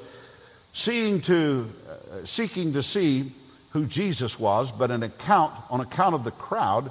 seeing 0.74 1.22
to, 1.22 1.66
uh, 1.88 2.24
seeking 2.26 2.74
to 2.74 2.82
see 2.82 3.32
who 3.70 3.86
Jesus 3.86 4.38
was, 4.38 4.70
but 4.70 4.90
an 4.90 5.02
account, 5.02 5.54
on 5.70 5.80
account 5.80 6.14
of 6.14 6.24
the 6.24 6.30
crowd, 6.30 6.90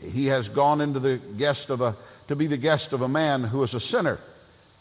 he 0.00 0.26
has 0.26 0.48
gone 0.48 0.80
into 0.80 0.98
the 0.98 1.16
guest 1.38 1.70
of 1.70 1.80
a, 1.80 1.94
to 2.28 2.36
be 2.36 2.46
the 2.46 2.56
guest 2.56 2.92
of 2.92 3.02
a 3.02 3.08
man 3.08 3.42
who 3.42 3.62
is 3.62 3.74
a 3.74 3.80
sinner. 3.80 4.18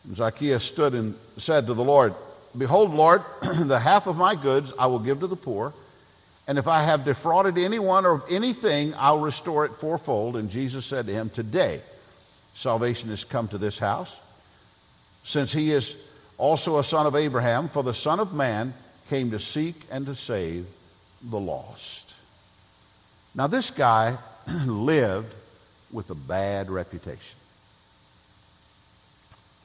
And 0.05 0.15
Zacchaeus 0.15 0.63
stood 0.63 0.93
and 0.93 1.15
said 1.37 1.67
to 1.67 1.73
the 1.73 1.83
Lord, 1.83 2.13
Behold, 2.57 2.93
Lord, 2.93 3.21
the 3.41 3.79
half 3.79 4.07
of 4.07 4.17
my 4.17 4.35
goods 4.35 4.73
I 4.79 4.87
will 4.87 4.99
give 4.99 5.19
to 5.19 5.27
the 5.27 5.35
poor. 5.35 5.73
And 6.47 6.57
if 6.57 6.67
I 6.67 6.81
have 6.81 7.05
defrauded 7.05 7.57
anyone 7.57 8.05
of 8.05 8.23
anything, 8.29 8.93
I'll 8.97 9.19
restore 9.19 9.65
it 9.65 9.73
fourfold. 9.73 10.35
And 10.35 10.49
Jesus 10.49 10.85
said 10.85 11.05
to 11.05 11.11
him, 11.11 11.29
Today 11.29 11.81
salvation 12.55 13.09
has 13.09 13.23
come 13.23 13.47
to 13.49 13.57
this 13.57 13.77
house, 13.77 14.15
since 15.23 15.53
he 15.53 15.71
is 15.71 15.95
also 16.39 16.79
a 16.79 16.83
son 16.83 17.05
of 17.05 17.15
Abraham, 17.15 17.69
for 17.69 17.83
the 17.83 17.93
Son 17.93 18.19
of 18.19 18.33
Man 18.33 18.73
came 19.09 19.31
to 19.31 19.39
seek 19.39 19.75
and 19.91 20.05
to 20.07 20.15
save 20.15 20.65
the 21.21 21.39
lost. 21.39 22.15
Now, 23.35 23.47
this 23.47 23.69
guy 23.69 24.17
lived 24.65 25.33
with 25.91 26.09
a 26.09 26.15
bad 26.15 26.69
reputation. 26.69 27.37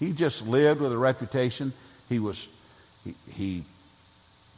He 0.01 0.12
just 0.12 0.47
lived 0.47 0.81
with 0.81 0.92
a 0.92 0.99
reputation. 0.99 1.73
He 2.09 2.18
was, 2.18 2.49
he, 3.05 3.14
he 3.33 3.62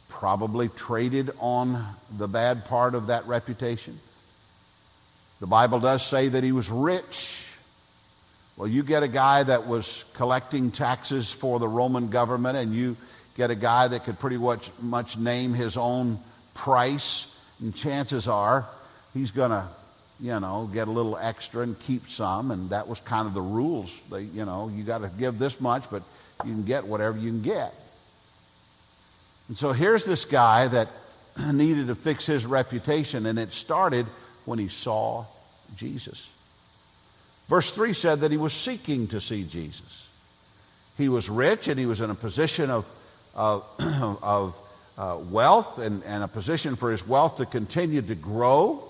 probably 0.09 0.69
traded 0.69 1.31
on 1.39 1.85
the 2.17 2.27
bad 2.27 2.65
part 2.65 2.95
of 2.95 3.07
that 3.07 3.27
reputation. 3.27 3.99
The 5.39 5.47
Bible 5.47 5.79
does 5.79 6.05
say 6.05 6.29
that 6.29 6.43
he 6.43 6.51
was 6.51 6.69
rich. 6.69 7.45
Well, 8.55 8.67
you 8.67 8.81
get 8.81 9.03
a 9.03 9.07
guy 9.07 9.43
that 9.43 9.67
was 9.67 10.03
collecting 10.13 10.71
taxes 10.71 11.31
for 11.31 11.59
the 11.59 11.67
Roman 11.67 12.09
government, 12.09 12.57
and 12.57 12.73
you 12.73 12.97
get 13.35 13.51
a 13.51 13.55
guy 13.55 13.87
that 13.87 14.03
could 14.03 14.17
pretty 14.17 14.37
much, 14.37 14.71
much 14.81 15.15
name 15.15 15.53
his 15.53 15.77
own 15.77 16.17
price, 16.55 17.31
and 17.61 17.75
chances 17.75 18.27
are 18.27 18.65
he's 19.13 19.29
going 19.29 19.51
to, 19.51 19.63
you 20.19 20.39
know, 20.39 20.69
get 20.73 20.87
a 20.87 20.91
little 20.91 21.17
extra 21.17 21.61
and 21.61 21.79
keep 21.79 22.07
some, 22.07 22.51
and 22.51 22.69
that 22.71 22.87
was 22.87 22.99
kind 22.99 23.27
of 23.27 23.33
the 23.33 23.41
rules. 23.41 23.93
They, 24.11 24.23
you 24.23 24.45
know, 24.45 24.69
you 24.73 24.83
got 24.83 25.01
to 25.01 25.11
give 25.17 25.37
this 25.37 25.61
much, 25.61 25.83
but 25.91 26.03
you 26.43 26.51
can 26.51 26.63
get 26.63 26.85
whatever 26.85 27.17
you 27.17 27.29
can 27.29 27.41
get. 27.41 27.73
And 29.47 29.57
so 29.57 29.71
here's 29.71 30.05
this 30.05 30.25
guy 30.25 30.67
that 30.67 30.89
needed 31.53 31.87
to 31.87 31.95
fix 31.95 32.25
his 32.25 32.45
reputation, 32.45 33.25
and 33.25 33.37
it 33.37 33.53
started 33.53 34.05
when 34.45 34.59
he 34.59 34.67
saw 34.67 35.25
Jesus. 35.75 36.27
Verse 37.47 37.71
3 37.71 37.93
said 37.93 38.21
that 38.21 38.31
he 38.31 38.37
was 38.37 38.53
seeking 38.53 39.07
to 39.07 39.21
see 39.21 39.43
Jesus. 39.43 40.07
He 40.97 41.09
was 41.09 41.29
rich 41.29 41.67
and 41.67 41.79
he 41.79 41.85
was 41.85 42.01
in 42.01 42.09
a 42.09 42.15
position 42.15 42.69
of, 42.69 42.85
of, 43.35 43.65
of 44.23 44.55
uh, 44.97 45.19
wealth 45.29 45.77
and, 45.77 46.03
and 46.03 46.23
a 46.23 46.27
position 46.27 46.75
for 46.75 46.91
his 46.91 47.07
wealth 47.07 47.37
to 47.37 47.45
continue 47.45 48.01
to 48.01 48.15
grow. 48.15 48.83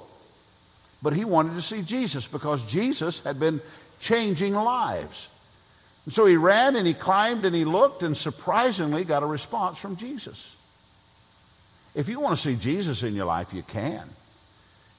But 1.01 1.13
he 1.13 1.25
wanted 1.25 1.53
to 1.53 1.61
see 1.61 1.81
Jesus 1.81 2.27
because 2.27 2.63
Jesus 2.63 3.19
had 3.19 3.39
been 3.39 3.61
changing 3.99 4.53
lives. 4.53 5.27
And 6.05 6.13
so 6.13 6.25
he 6.25 6.37
ran 6.37 6.75
and 6.75 6.87
he 6.87 6.93
climbed 6.93 7.45
and 7.45 7.55
he 7.55 7.65
looked 7.65 8.01
and 8.03 8.15
surprisingly 8.15 9.03
got 9.03 9.23
a 9.23 9.27
response 9.27 9.77
from 9.77 9.97
Jesus. 9.97 10.55
If 11.93 12.09
you 12.09 12.19
want 12.19 12.37
to 12.37 12.41
see 12.41 12.55
Jesus 12.55 13.03
in 13.03 13.15
your 13.15 13.25
life, 13.25 13.53
you 13.53 13.63
can. 13.63 14.07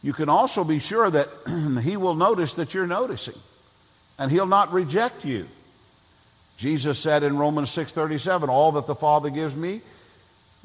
You 0.03 0.13
can 0.13 0.29
also 0.29 0.65
be 0.65 0.79
sure 0.79 1.11
that 1.11 1.29
he 1.83 1.97
will 1.97 2.15
notice 2.15 2.55
that 2.55 2.75
you're 2.75 2.87
noticing 2.87 3.39
and 4.19 4.31
he'll 4.31 4.47
not 4.47 4.73
reject 4.73 5.25
you. 5.25 5.47
Jesus 6.57 6.99
said 6.99 7.23
in 7.23 7.39
Romans 7.39 7.71
6:37, 7.71 8.49
"All 8.49 8.73
that 8.73 8.87
the 8.87 8.95
Father 8.95 9.31
gives 9.31 9.55
me 9.55 9.81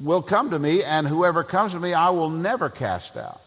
will 0.00 0.22
come 0.22 0.50
to 0.50 0.58
me, 0.58 0.82
and 0.82 1.06
whoever 1.06 1.44
comes 1.44 1.72
to 1.72 1.78
me 1.78 1.94
I 1.94 2.10
will 2.10 2.30
never 2.30 2.68
cast 2.68 3.16
out." 3.16 3.40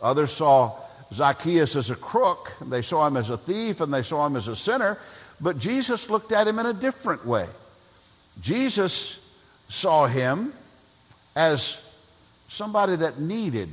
Others 0.00 0.32
saw 0.32 0.78
Zacchaeus 1.12 1.76
as 1.76 1.90
a 1.90 1.96
crook, 1.96 2.52
they 2.60 2.82
saw 2.82 3.06
him 3.06 3.16
as 3.16 3.30
a 3.30 3.38
thief, 3.38 3.80
and 3.80 3.92
they 3.92 4.02
saw 4.02 4.26
him 4.26 4.36
as 4.36 4.48
a 4.48 4.56
sinner. 4.56 4.98
But 5.40 5.58
Jesus 5.58 6.10
looked 6.10 6.32
at 6.32 6.46
him 6.46 6.58
in 6.58 6.66
a 6.66 6.72
different 6.72 7.26
way. 7.26 7.46
Jesus 8.40 9.18
saw 9.68 10.06
him 10.06 10.52
as 11.34 11.82
somebody 12.48 12.96
that 12.96 13.18
needed 13.20 13.68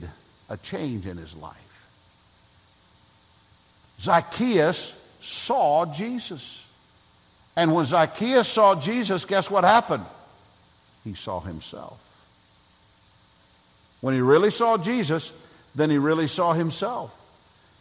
a 0.49 0.57
change 0.57 1.07
in 1.07 1.17
his 1.17 1.35
life. 1.35 1.61
Zacchaeus 3.99 4.93
saw 5.21 5.85
Jesus. 5.85 6.65
And 7.55 7.73
when 7.73 7.85
Zacchaeus 7.85 8.47
saw 8.47 8.75
Jesus, 8.75 9.25
guess 9.25 9.49
what 9.49 9.63
happened? 9.63 10.05
He 11.03 11.13
saw 11.13 11.39
himself. 11.39 12.01
When 14.01 14.13
he 14.13 14.21
really 14.21 14.51
saw 14.51 14.77
Jesus, 14.77 15.31
then 15.75 15.89
he 15.89 15.97
really 15.97 16.27
saw 16.27 16.53
himself. 16.53 17.13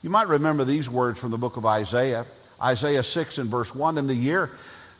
You 0.03 0.11
might 0.11 0.29
remember 0.29 0.65
these 0.65 0.91
words 0.91 1.19
from 1.19 1.31
the 1.31 1.39
book 1.39 1.57
of 1.57 1.65
Isaiah. 1.65 2.27
Isaiah 2.61 3.03
6 3.03 3.39
and 3.39 3.51
verse 3.51 3.75
1 3.75 3.97
In 3.97 4.07
the 4.07 4.15
year 4.15 4.51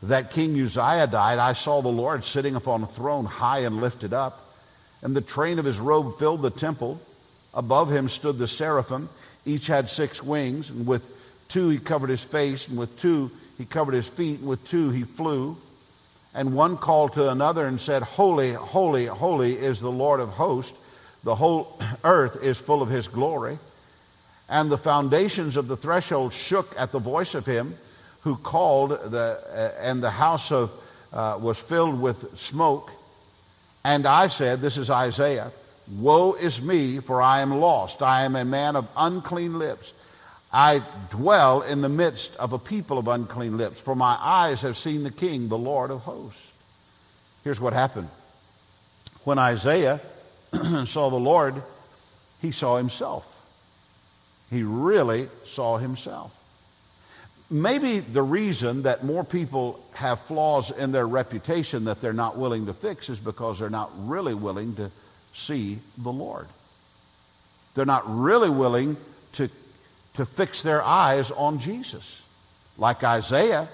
that 0.03 0.31
King 0.31 0.59
Uzziah 0.59 1.07
died, 1.07 1.39
I 1.39 1.53
saw 1.53 1.81
the 1.81 1.89
Lord 1.89 2.23
sitting 2.23 2.55
upon 2.55 2.83
a 2.83 2.87
throne 2.87 3.25
high 3.25 3.59
and 3.59 3.81
lifted 3.81 4.13
up, 4.13 4.41
and 5.01 5.15
the 5.15 5.21
train 5.21 5.59
of 5.59 5.65
his 5.65 5.79
robe 5.79 6.17
filled 6.17 6.41
the 6.41 6.49
temple. 6.49 6.99
Above 7.53 7.91
him 7.91 8.09
stood 8.09 8.37
the 8.37 8.47
seraphim. 8.47 9.09
Each 9.45 9.67
had 9.67 9.89
six 9.89 10.23
wings, 10.23 10.69
and 10.69 10.87
with 10.87 11.03
two 11.47 11.69
he 11.69 11.77
covered 11.77 12.09
his 12.09 12.23
face, 12.23 12.67
and 12.67 12.77
with 12.77 12.99
two 12.99 13.31
he 13.57 13.65
covered 13.65 13.93
his 13.93 14.07
feet, 14.07 14.39
and 14.39 14.49
with 14.49 14.67
two 14.67 14.89
he 14.89 15.03
flew. 15.03 15.55
And 16.33 16.53
one 16.53 16.75
called 16.75 17.13
to 17.13 17.29
another 17.29 17.65
and 17.65 17.79
said, 17.79 18.03
Holy, 18.03 18.51
holy, 18.51 19.05
holy 19.05 19.57
is 19.57 19.79
the 19.79 19.91
Lord 19.91 20.19
of 20.19 20.29
hosts. 20.29 20.77
The 21.25 21.35
whole 21.35 21.77
earth 22.05 22.41
is 22.41 22.57
full 22.57 22.81
of 22.81 22.87
his 22.87 23.09
glory. 23.09 23.59
And 24.47 24.71
the 24.71 24.77
foundations 24.77 25.57
of 25.57 25.67
the 25.67 25.75
threshold 25.75 26.31
shook 26.31 26.73
at 26.79 26.91
the 26.91 26.99
voice 26.99 27.35
of 27.35 27.45
him 27.45 27.75
who 28.21 28.35
called, 28.37 28.91
the, 28.91 29.39
uh, 29.53 29.81
and 29.81 30.01
the 30.01 30.11
house 30.11 30.51
of, 30.51 30.71
uh, 31.11 31.37
was 31.41 31.57
filled 31.57 31.99
with 31.99 32.37
smoke. 32.37 32.91
And 33.83 34.05
I 34.05 34.27
said, 34.29 34.61
This 34.61 34.77
is 34.77 34.89
Isaiah, 34.89 35.51
Woe 35.97 36.33
is 36.33 36.61
me, 36.61 36.99
for 36.99 37.21
I 37.21 37.41
am 37.41 37.59
lost. 37.59 38.01
I 38.01 38.23
am 38.23 38.35
a 38.35 38.45
man 38.45 38.75
of 38.75 38.87
unclean 38.97 39.59
lips. 39.59 39.93
I 40.51 40.81
dwell 41.09 41.61
in 41.61 41.81
the 41.81 41.89
midst 41.89 42.35
of 42.37 42.53
a 42.53 42.59
people 42.59 42.97
of 42.97 43.07
unclean 43.07 43.57
lips, 43.57 43.81
for 43.81 43.95
my 43.95 44.17
eyes 44.19 44.61
have 44.61 44.77
seen 44.77 45.03
the 45.03 45.11
King, 45.11 45.49
the 45.49 45.57
Lord 45.57 45.91
of 45.91 46.01
hosts. 46.01 46.51
Here's 47.43 47.59
what 47.59 47.73
happened. 47.73 48.09
When 49.23 49.37
Isaiah 49.37 49.99
saw 50.85 51.09
the 51.09 51.15
Lord, 51.15 51.61
he 52.41 52.51
saw 52.51 52.77
himself. 52.77 53.31
He 54.49 54.63
really 54.63 55.27
saw 55.43 55.77
himself. 55.77 56.31
maybe 57.49 57.99
the 57.99 58.23
reason 58.23 58.83
that 58.83 59.03
more 59.03 59.23
people 59.23 59.79
have 59.93 60.19
flaws 60.21 60.71
in 60.71 60.91
their 60.91 61.07
reputation 61.07 61.85
that 61.85 62.01
they're 62.01 62.13
not 62.13 62.37
willing 62.37 62.65
to 62.65 62.73
fix 62.73 63.09
is 63.09 63.19
because 63.19 63.59
they're 63.59 63.69
not 63.69 63.91
really 63.97 64.33
willing 64.33 64.75
to 64.75 64.89
see 65.33 65.77
the 65.97 66.11
Lord. 66.11 66.47
They're 67.75 67.85
not 67.85 68.03
really 68.07 68.49
willing 68.49 68.97
to, 69.33 69.49
to 70.15 70.25
fix 70.25 70.61
their 70.61 70.81
eyes 70.81 71.29
on 71.31 71.59
Jesus. 71.59 72.21
Like 72.77 73.03
Isaiah, 73.03 73.67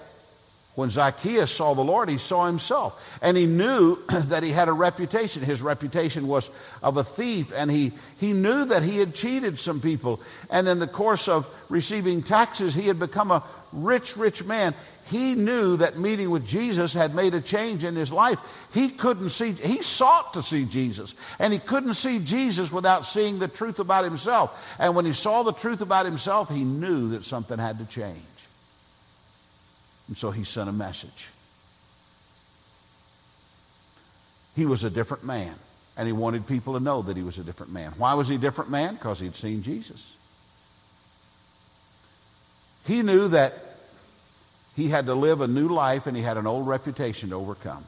when 0.75 0.89
Zacchaeus 0.89 1.51
saw 1.51 1.73
the 1.73 1.83
Lord, 1.83 2.07
he 2.07 2.17
saw 2.17 2.45
himself. 2.45 3.01
And 3.21 3.35
he 3.35 3.45
knew 3.45 3.97
that 4.09 4.43
he 4.43 4.51
had 4.51 4.69
a 4.69 4.73
reputation. 4.73 5.43
His 5.43 5.61
reputation 5.61 6.27
was 6.27 6.49
of 6.81 6.97
a 6.97 7.03
thief. 7.03 7.51
And 7.53 7.69
he, 7.69 7.91
he 8.19 8.31
knew 8.31 8.65
that 8.65 8.83
he 8.83 8.97
had 8.97 9.13
cheated 9.13 9.59
some 9.59 9.81
people. 9.81 10.21
And 10.49 10.67
in 10.67 10.79
the 10.79 10.87
course 10.87 11.27
of 11.27 11.47
receiving 11.69 12.23
taxes, 12.23 12.73
he 12.73 12.87
had 12.87 12.99
become 12.99 13.31
a 13.31 13.43
rich, 13.73 14.15
rich 14.15 14.45
man. 14.45 14.73
He 15.07 15.35
knew 15.35 15.75
that 15.77 15.99
meeting 15.99 16.29
with 16.29 16.47
Jesus 16.47 16.93
had 16.93 17.13
made 17.13 17.35
a 17.35 17.41
change 17.41 17.83
in 17.83 17.97
his 17.97 18.13
life. 18.13 18.39
He 18.73 18.87
couldn't 18.87 19.31
see, 19.31 19.51
he 19.51 19.81
sought 19.81 20.35
to 20.35 20.43
see 20.43 20.63
Jesus. 20.63 21.15
And 21.37 21.51
he 21.51 21.59
couldn't 21.59 21.95
see 21.95 22.19
Jesus 22.19 22.71
without 22.71 23.05
seeing 23.05 23.39
the 23.39 23.49
truth 23.49 23.79
about 23.79 24.05
himself. 24.05 24.57
And 24.79 24.95
when 24.95 25.03
he 25.03 25.11
saw 25.11 25.43
the 25.43 25.51
truth 25.51 25.81
about 25.81 26.05
himself, 26.05 26.47
he 26.47 26.63
knew 26.63 27.09
that 27.09 27.25
something 27.25 27.57
had 27.57 27.79
to 27.79 27.85
change. 27.85 28.23
And 30.07 30.17
so 30.17 30.31
he 30.31 30.43
sent 30.43 30.69
a 30.69 30.73
message. 30.73 31.27
He 34.55 34.65
was 34.65 34.83
a 34.83 34.89
different 34.89 35.23
man. 35.23 35.53
And 35.97 36.07
he 36.07 36.13
wanted 36.13 36.47
people 36.47 36.73
to 36.73 36.79
know 36.79 37.01
that 37.01 37.17
he 37.17 37.23
was 37.23 37.37
a 37.37 37.43
different 37.43 37.71
man. 37.71 37.91
Why 37.97 38.13
was 38.13 38.27
he 38.27 38.35
a 38.35 38.39
different 38.39 38.69
man? 38.69 38.95
Because 38.95 39.19
he'd 39.19 39.35
seen 39.35 39.61
Jesus. 39.61 40.15
He 42.85 43.03
knew 43.03 43.27
that 43.29 43.53
he 44.75 44.87
had 44.87 45.05
to 45.05 45.13
live 45.13 45.41
a 45.41 45.47
new 45.47 45.67
life 45.67 46.07
and 46.07 46.15
he 46.15 46.23
had 46.23 46.37
an 46.37 46.47
old 46.47 46.67
reputation 46.67 47.29
to 47.29 47.35
overcome. 47.35 47.83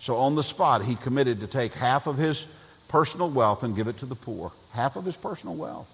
So 0.00 0.16
on 0.16 0.36
the 0.36 0.42
spot, 0.42 0.84
he 0.84 0.94
committed 0.94 1.40
to 1.40 1.46
take 1.46 1.72
half 1.72 2.06
of 2.06 2.16
his 2.16 2.44
personal 2.88 3.30
wealth 3.30 3.62
and 3.62 3.74
give 3.74 3.88
it 3.88 3.98
to 3.98 4.06
the 4.06 4.14
poor. 4.14 4.52
Half 4.72 4.96
of 4.96 5.04
his 5.04 5.16
personal 5.16 5.56
wealth. 5.56 5.88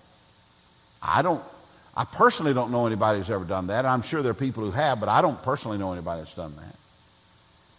I 1.02 1.22
don't, 1.22 1.42
I 1.96 2.04
personally 2.04 2.54
don't 2.54 2.72
know 2.72 2.86
anybody 2.86 3.18
who's 3.18 3.30
ever 3.30 3.44
done 3.44 3.68
that. 3.68 3.86
I'm 3.86 4.02
sure 4.02 4.22
there 4.22 4.32
are 4.32 4.34
people 4.34 4.64
who 4.64 4.72
have, 4.72 4.98
but 4.98 5.08
I 5.08 5.22
don't 5.22 5.40
personally 5.42 5.78
know 5.78 5.92
anybody 5.92 6.22
that's 6.22 6.34
done 6.34 6.54
that. 6.56 6.76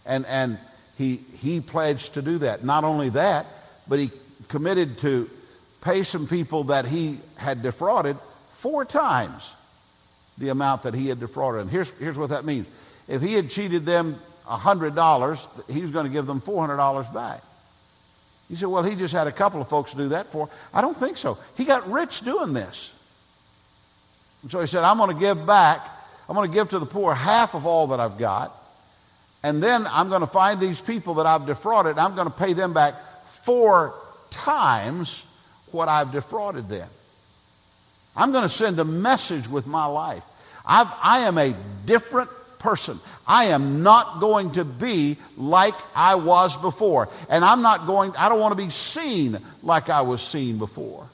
And, 0.06 0.26
and 0.26 0.58
he, 0.96 1.16
he 1.16 1.60
pledged 1.60 2.14
to 2.14 2.22
do 2.22 2.38
that. 2.38 2.64
Not 2.64 2.84
only 2.84 3.10
that, 3.10 3.46
but 3.88 3.98
he 3.98 4.10
committed 4.48 4.98
to 4.98 5.28
pay 5.82 6.02
some 6.02 6.26
people 6.26 6.64
that 6.64 6.86
he 6.86 7.18
had 7.36 7.62
defrauded 7.62 8.16
four 8.58 8.84
times 8.84 9.52
the 10.38 10.48
amount 10.48 10.84
that 10.84 10.94
he 10.94 11.08
had 11.08 11.20
defrauded. 11.20 11.62
And 11.62 11.70
here's, 11.70 11.90
here's 11.98 12.16
what 12.16 12.30
that 12.30 12.44
means. 12.44 12.66
If 13.08 13.20
he 13.20 13.34
had 13.34 13.50
cheated 13.50 13.84
them 13.84 14.16
$100, 14.46 15.70
he 15.70 15.82
was 15.82 15.90
going 15.90 16.06
to 16.06 16.12
give 16.12 16.26
them 16.26 16.40
$400 16.40 17.12
back. 17.12 17.42
You 18.48 18.56
said, 18.56 18.68
well, 18.68 18.82
he 18.82 18.94
just 18.94 19.12
had 19.12 19.26
a 19.26 19.32
couple 19.32 19.60
of 19.60 19.68
folks 19.68 19.92
do 19.92 20.08
that 20.10 20.26
for. 20.26 20.48
I 20.72 20.80
don't 20.80 20.96
think 20.96 21.16
so. 21.16 21.36
He 21.56 21.64
got 21.64 21.90
rich 21.90 22.20
doing 22.20 22.52
this. 22.52 22.92
And 24.46 24.50
so 24.52 24.60
he 24.60 24.68
said, 24.68 24.84
I'm 24.84 24.96
going 24.96 25.12
to 25.12 25.18
give 25.18 25.44
back, 25.44 25.84
I'm 26.28 26.36
going 26.36 26.48
to 26.48 26.54
give 26.54 26.68
to 26.68 26.78
the 26.78 26.86
poor 26.86 27.12
half 27.12 27.56
of 27.56 27.66
all 27.66 27.88
that 27.88 27.98
I've 27.98 28.16
got. 28.16 28.52
And 29.42 29.60
then 29.60 29.88
I'm 29.90 30.08
going 30.08 30.20
to 30.20 30.28
find 30.28 30.60
these 30.60 30.80
people 30.80 31.14
that 31.14 31.26
I've 31.26 31.46
defrauded, 31.46 31.90
and 31.90 31.98
I'm 31.98 32.14
going 32.14 32.28
to 32.28 32.32
pay 32.32 32.52
them 32.52 32.72
back 32.72 32.94
four 33.26 33.92
times 34.30 35.24
what 35.72 35.88
I've 35.88 36.12
defrauded 36.12 36.68
them. 36.68 36.88
I'm 38.14 38.30
going 38.30 38.44
to 38.44 38.48
send 38.48 38.78
a 38.78 38.84
message 38.84 39.48
with 39.48 39.66
my 39.66 39.86
life. 39.86 40.22
I've, 40.64 40.92
I 41.02 41.18
am 41.22 41.38
a 41.38 41.52
different 41.84 42.30
person. 42.60 43.00
I 43.26 43.46
am 43.46 43.82
not 43.82 44.20
going 44.20 44.52
to 44.52 44.64
be 44.64 45.16
like 45.36 45.74
I 45.96 46.14
was 46.14 46.56
before. 46.56 47.08
And 47.28 47.44
I'm 47.44 47.62
not 47.62 47.88
going, 47.88 48.14
I 48.16 48.28
don't 48.28 48.38
want 48.38 48.56
to 48.56 48.64
be 48.64 48.70
seen 48.70 49.38
like 49.64 49.88
I 49.88 50.02
was 50.02 50.22
seen 50.22 50.58
before. 50.58 51.08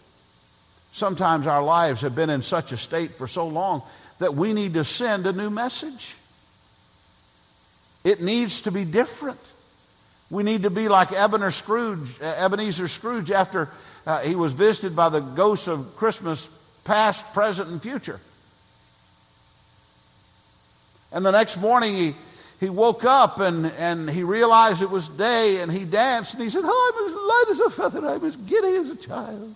Sometimes 0.93 1.47
our 1.47 1.63
lives 1.63 2.03
have 2.03 2.15
been 2.15 2.31
in 2.31 2.43
such 2.43 2.73
a 2.73 2.77
state 2.77 3.13
for 3.13 3.27
so 3.27 3.47
long 3.47 3.83
that 4.19 4.35
we 4.35 4.53
need 4.53 4.75
to 4.75 4.85
send 4.85 5.27
a 5.27 5.33
new 5.33 5.51
message. 5.51 6.15
It 8.05 8.21
needs 8.21 8.63
to 8.63 8.71
be 8.71 8.85
different. 8.85 9.41
We 10.31 10.43
need 10.43 10.63
to 10.63 10.71
be 10.71 10.89
like 10.89 11.13
Ebenezer 11.13 11.51
Scrooge, 11.51 12.21
Ebenezer 12.21 12.89
Scrooge 12.89 13.31
after 13.31 13.69
uh, 14.07 14.21
he 14.21 14.35
was 14.35 14.53
visited 14.53 14.95
by 14.95 15.09
the 15.09 15.21
ghosts 15.21 15.69
of 15.69 15.97
Christmas 15.97 16.49
past, 16.85 17.25
present, 17.33 17.69
and 17.69 17.81
future. 17.81 18.21
And 21.13 21.25
the 21.25 21.31
next 21.31 21.59
morning 21.59 21.95
he, 21.95 22.15
he 22.61 22.69
woke 22.69 23.05
up 23.05 23.41
and, 23.41 23.67
and 23.67 24.11
he 24.11 24.25
realized 24.25 24.83
it 24.83 24.91
was 24.91 25.09
day 25.09 25.61
and 25.61 25.71
he 25.71 25.85
danced 25.85 26.35
and 26.35 26.43
he 26.43 26.51
said, 26.51 26.63
Oh, 26.65 26.93
I'm 26.95 27.07
as 27.07 27.15
light 27.15 27.45
as 27.51 27.73
a 27.73 27.77
feather, 27.77 28.09
I'm 28.09 28.25
as 28.25 28.37
giddy 28.37 28.77
as 28.77 28.91
a 28.91 28.97
child. 28.97 29.55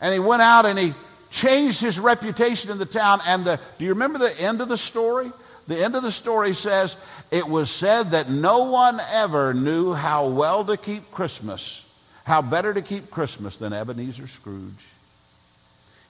And 0.00 0.12
he 0.12 0.20
went 0.20 0.42
out 0.42 0.66
and 0.66 0.78
he 0.78 0.94
changed 1.30 1.80
his 1.80 1.98
reputation 1.98 2.70
in 2.70 2.78
the 2.78 2.86
town. 2.86 3.20
And 3.26 3.44
the, 3.44 3.60
do 3.78 3.84
you 3.84 3.90
remember 3.90 4.18
the 4.18 4.40
end 4.40 4.60
of 4.60 4.68
the 4.68 4.76
story? 4.76 5.30
The 5.66 5.82
end 5.82 5.96
of 5.96 6.02
the 6.02 6.12
story 6.12 6.54
says, 6.54 6.96
It 7.30 7.46
was 7.46 7.70
said 7.70 8.12
that 8.12 8.30
no 8.30 8.70
one 8.70 9.00
ever 9.12 9.52
knew 9.52 9.92
how 9.92 10.28
well 10.28 10.64
to 10.64 10.76
keep 10.76 11.10
Christmas 11.10 11.84
how 12.28 12.42
better 12.42 12.74
to 12.74 12.82
keep 12.82 13.10
Christmas 13.10 13.56
than 13.56 13.72
Ebenezer 13.72 14.28
Scrooge? 14.28 14.84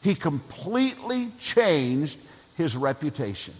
He 0.02 0.16
completely 0.16 1.28
changed 1.38 2.18
his 2.56 2.76
reputation. 2.76 3.54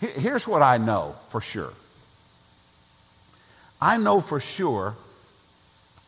Here's 0.00 0.46
what 0.46 0.60
I 0.60 0.76
know 0.76 1.14
for 1.30 1.40
sure. 1.40 1.72
I 3.80 3.96
know 3.96 4.20
for 4.20 4.38
sure 4.38 4.94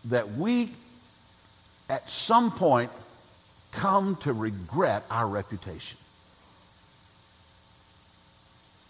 that 0.07 0.33
we, 0.33 0.71
at 1.89 2.09
some 2.11 2.51
point, 2.51 2.91
come 3.73 4.17
to 4.17 4.33
regret 4.33 5.05
our 5.11 5.27
reputation. 5.27 5.99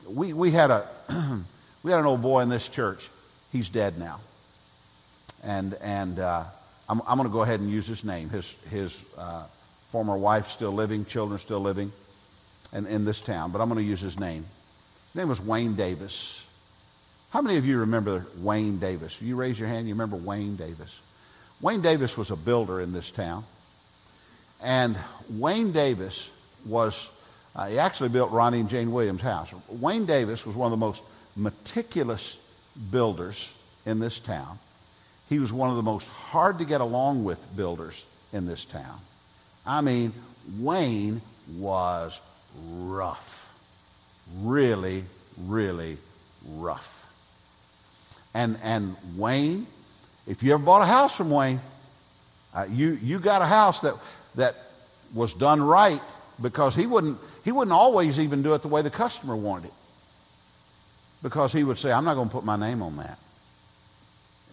We, 0.08 0.32
we 0.32 0.50
had 0.50 0.70
a 0.70 0.86
We 1.84 1.90
had 1.90 2.00
an 2.00 2.06
old 2.06 2.22
boy 2.22 2.40
in 2.40 2.48
this 2.48 2.66
church. 2.66 3.10
He's 3.52 3.68
dead 3.68 3.98
now. 3.98 4.18
And, 5.44 5.74
and 5.82 6.18
uh, 6.18 6.44
I'm, 6.88 7.02
I'm 7.06 7.18
going 7.18 7.28
to 7.28 7.32
go 7.32 7.42
ahead 7.42 7.60
and 7.60 7.70
use 7.70 7.86
his 7.86 8.04
name. 8.04 8.30
His, 8.30 8.50
his 8.70 9.04
uh, 9.18 9.44
former 9.92 10.16
wife 10.16 10.48
still 10.48 10.72
living, 10.72 11.04
children 11.04 11.38
still 11.38 11.60
living 11.60 11.92
in, 12.72 12.86
in 12.86 13.04
this 13.04 13.20
town, 13.20 13.52
but 13.52 13.60
I'm 13.60 13.68
going 13.68 13.84
to 13.84 13.88
use 13.88 14.00
his 14.00 14.18
name. 14.18 14.46
His 15.08 15.14
name 15.14 15.28
was 15.28 15.42
Wayne 15.42 15.74
Davis. 15.74 16.42
How 17.30 17.42
many 17.42 17.58
of 17.58 17.66
you 17.66 17.80
remember 17.80 18.24
Wayne 18.38 18.78
Davis? 18.78 19.20
You 19.20 19.36
raise 19.36 19.58
your 19.58 19.68
hand, 19.68 19.86
you 19.86 19.92
remember 19.92 20.16
Wayne 20.16 20.56
Davis. 20.56 20.98
Wayne 21.60 21.80
Davis 21.80 22.16
was 22.16 22.30
a 22.30 22.36
builder 22.36 22.80
in 22.80 22.92
this 22.92 23.10
town. 23.10 23.44
And 24.62 24.96
Wayne 25.30 25.72
Davis 25.72 26.30
was, 26.66 27.08
uh, 27.54 27.68
he 27.68 27.78
actually 27.78 28.08
built 28.08 28.30
Ronnie 28.30 28.60
and 28.60 28.68
Jane 28.68 28.92
Williams' 28.92 29.20
house. 29.20 29.52
Wayne 29.68 30.06
Davis 30.06 30.46
was 30.46 30.56
one 30.56 30.66
of 30.66 30.70
the 30.78 30.84
most 30.84 31.02
meticulous 31.36 32.38
builders 32.90 33.50
in 33.86 33.98
this 33.98 34.18
town. 34.18 34.58
He 35.28 35.38
was 35.38 35.52
one 35.52 35.70
of 35.70 35.76
the 35.76 35.82
most 35.82 36.06
hard 36.08 36.58
to 36.58 36.64
get 36.64 36.80
along 36.80 37.24
with 37.24 37.56
builders 37.56 38.04
in 38.32 38.46
this 38.46 38.64
town. 38.64 38.98
I 39.66 39.80
mean, 39.80 40.12
Wayne 40.58 41.20
was 41.56 42.18
rough. 42.68 43.30
Really, 44.42 45.04
really 45.46 45.98
rough. 46.46 46.90
And, 48.34 48.58
and 48.62 48.96
Wayne, 49.16 49.66
if 50.26 50.42
you 50.42 50.54
ever 50.54 50.62
bought 50.62 50.82
a 50.82 50.86
house 50.86 51.16
from 51.16 51.30
Wayne, 51.30 51.60
uh, 52.54 52.66
you, 52.70 52.98
you 53.02 53.18
got 53.18 53.42
a 53.42 53.46
house 53.46 53.80
that, 53.80 53.94
that 54.36 54.54
was 55.14 55.34
done 55.34 55.62
right 55.62 56.00
because 56.40 56.74
he 56.74 56.86
wouldn't, 56.86 57.18
he 57.44 57.52
wouldn't 57.52 57.72
always 57.72 58.18
even 58.20 58.42
do 58.42 58.54
it 58.54 58.62
the 58.62 58.68
way 58.68 58.82
the 58.82 58.90
customer 58.90 59.36
wanted 59.36 59.66
it 59.66 59.72
because 61.22 61.52
he 61.52 61.64
would 61.64 61.78
say, 61.78 61.90
I'm 61.90 62.04
not 62.04 62.14
going 62.14 62.28
to 62.28 62.32
put 62.32 62.44
my 62.44 62.56
name 62.56 62.82
on 62.82 62.96
that. 62.98 63.18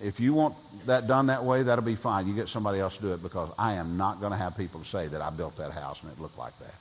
If 0.01 0.19
you 0.19 0.33
want 0.33 0.55
that 0.87 1.05
done 1.05 1.27
that 1.27 1.43
way, 1.43 1.63
that'll 1.63 1.83
be 1.83 1.95
fine. 1.95 2.27
You 2.27 2.33
get 2.33 2.47
somebody 2.47 2.79
else 2.79 2.95
to 2.95 3.01
do 3.01 3.13
it 3.13 3.21
because 3.21 3.49
I 3.59 3.73
am 3.73 3.97
not 3.97 4.19
going 4.19 4.31
to 4.31 4.37
have 4.37 4.57
people 4.57 4.83
say 4.83 5.07
that 5.07 5.21
I 5.21 5.29
built 5.29 5.57
that 5.57 5.71
house 5.71 6.01
and 6.01 6.11
it 6.11 6.19
looked 6.19 6.39
like 6.39 6.57
that. 6.59 6.73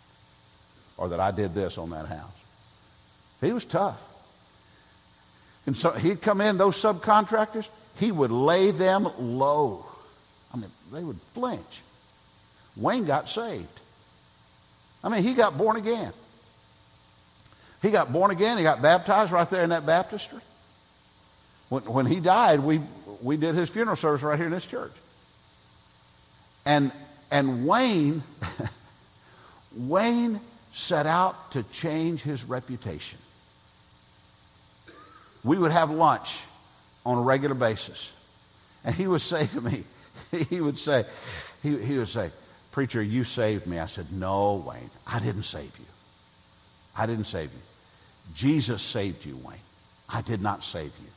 Or 0.96 1.08
that 1.10 1.20
I 1.20 1.32
did 1.32 1.52
this 1.52 1.76
on 1.76 1.90
that 1.90 2.06
house. 2.06 2.40
He 3.40 3.52
was 3.52 3.64
tough. 3.64 4.00
And 5.66 5.76
so 5.76 5.90
he'd 5.90 6.22
come 6.22 6.40
in, 6.40 6.56
those 6.56 6.80
subcontractors, 6.80 7.68
he 7.96 8.12
would 8.12 8.30
lay 8.30 8.70
them 8.70 9.08
low. 9.18 9.84
I 10.52 10.56
mean, 10.56 10.70
they 10.92 11.04
would 11.04 11.20
flinch. 11.34 11.82
Wayne 12.76 13.04
got 13.04 13.28
saved. 13.28 13.66
I 15.02 15.08
mean, 15.08 15.22
he 15.22 15.34
got 15.34 15.56
born 15.56 15.76
again. 15.76 16.12
He 17.82 17.90
got 17.90 18.12
born 18.12 18.30
again. 18.30 18.58
He 18.58 18.62
got 18.62 18.82
baptized 18.82 19.32
right 19.32 19.48
there 19.48 19.62
in 19.62 19.70
that 19.70 19.86
baptistry. 19.86 20.40
When, 21.68 21.84
when 21.84 22.06
he 22.06 22.20
died, 22.20 22.60
we, 22.60 22.80
we 23.22 23.36
did 23.36 23.54
his 23.54 23.70
funeral 23.70 23.96
service 23.96 24.22
right 24.22 24.36
here 24.36 24.46
in 24.46 24.52
this 24.52 24.66
church. 24.66 24.92
And, 26.66 26.92
and 27.30 27.66
Wayne, 27.66 28.22
Wayne 29.76 30.40
set 30.74 31.06
out 31.06 31.52
to 31.52 31.62
change 31.64 32.22
his 32.22 32.44
reputation. 32.44 33.18
We 35.42 35.56
would 35.56 35.72
have 35.72 35.90
lunch 35.90 36.40
on 37.04 37.18
a 37.18 37.22
regular 37.22 37.54
basis. 37.54 38.12
And 38.84 38.94
he 38.94 39.06
would 39.06 39.20
say 39.20 39.46
to 39.48 39.60
me, 39.60 39.84
he 40.48 40.60
would 40.60 40.78
say, 40.78 41.04
he, 41.62 41.76
he 41.78 41.98
would 41.98 42.08
say, 42.08 42.30
Preacher, 42.72 43.02
you 43.02 43.24
saved 43.24 43.66
me. 43.66 43.78
I 43.78 43.86
said, 43.86 44.12
No, 44.12 44.64
Wayne, 44.66 44.90
I 45.06 45.18
didn't 45.18 45.42
save 45.42 45.76
you. 45.78 45.84
I 46.96 47.06
didn't 47.06 47.24
save 47.24 47.52
you. 47.52 47.60
Jesus 48.34 48.82
saved 48.82 49.24
you, 49.24 49.36
Wayne. 49.44 49.58
I 50.08 50.22
did 50.22 50.40
not 50.40 50.64
save 50.64 50.92
you. 51.00 51.08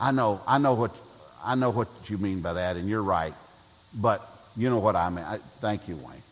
I 0.00 0.12
know, 0.12 0.40
I 0.46 0.58
know 0.58 0.74
what, 0.74 0.94
I 1.44 1.54
know 1.54 1.70
what 1.70 1.88
you 2.08 2.18
mean 2.18 2.40
by 2.40 2.54
that, 2.54 2.76
and 2.76 2.88
you're 2.88 3.02
right. 3.02 3.34
But 3.94 4.26
you 4.56 4.70
know 4.70 4.78
what 4.78 4.96
I 4.96 5.08
mean. 5.10 5.24
I, 5.24 5.38
thank 5.60 5.88
you, 5.88 5.96
Wayne. 5.96 6.22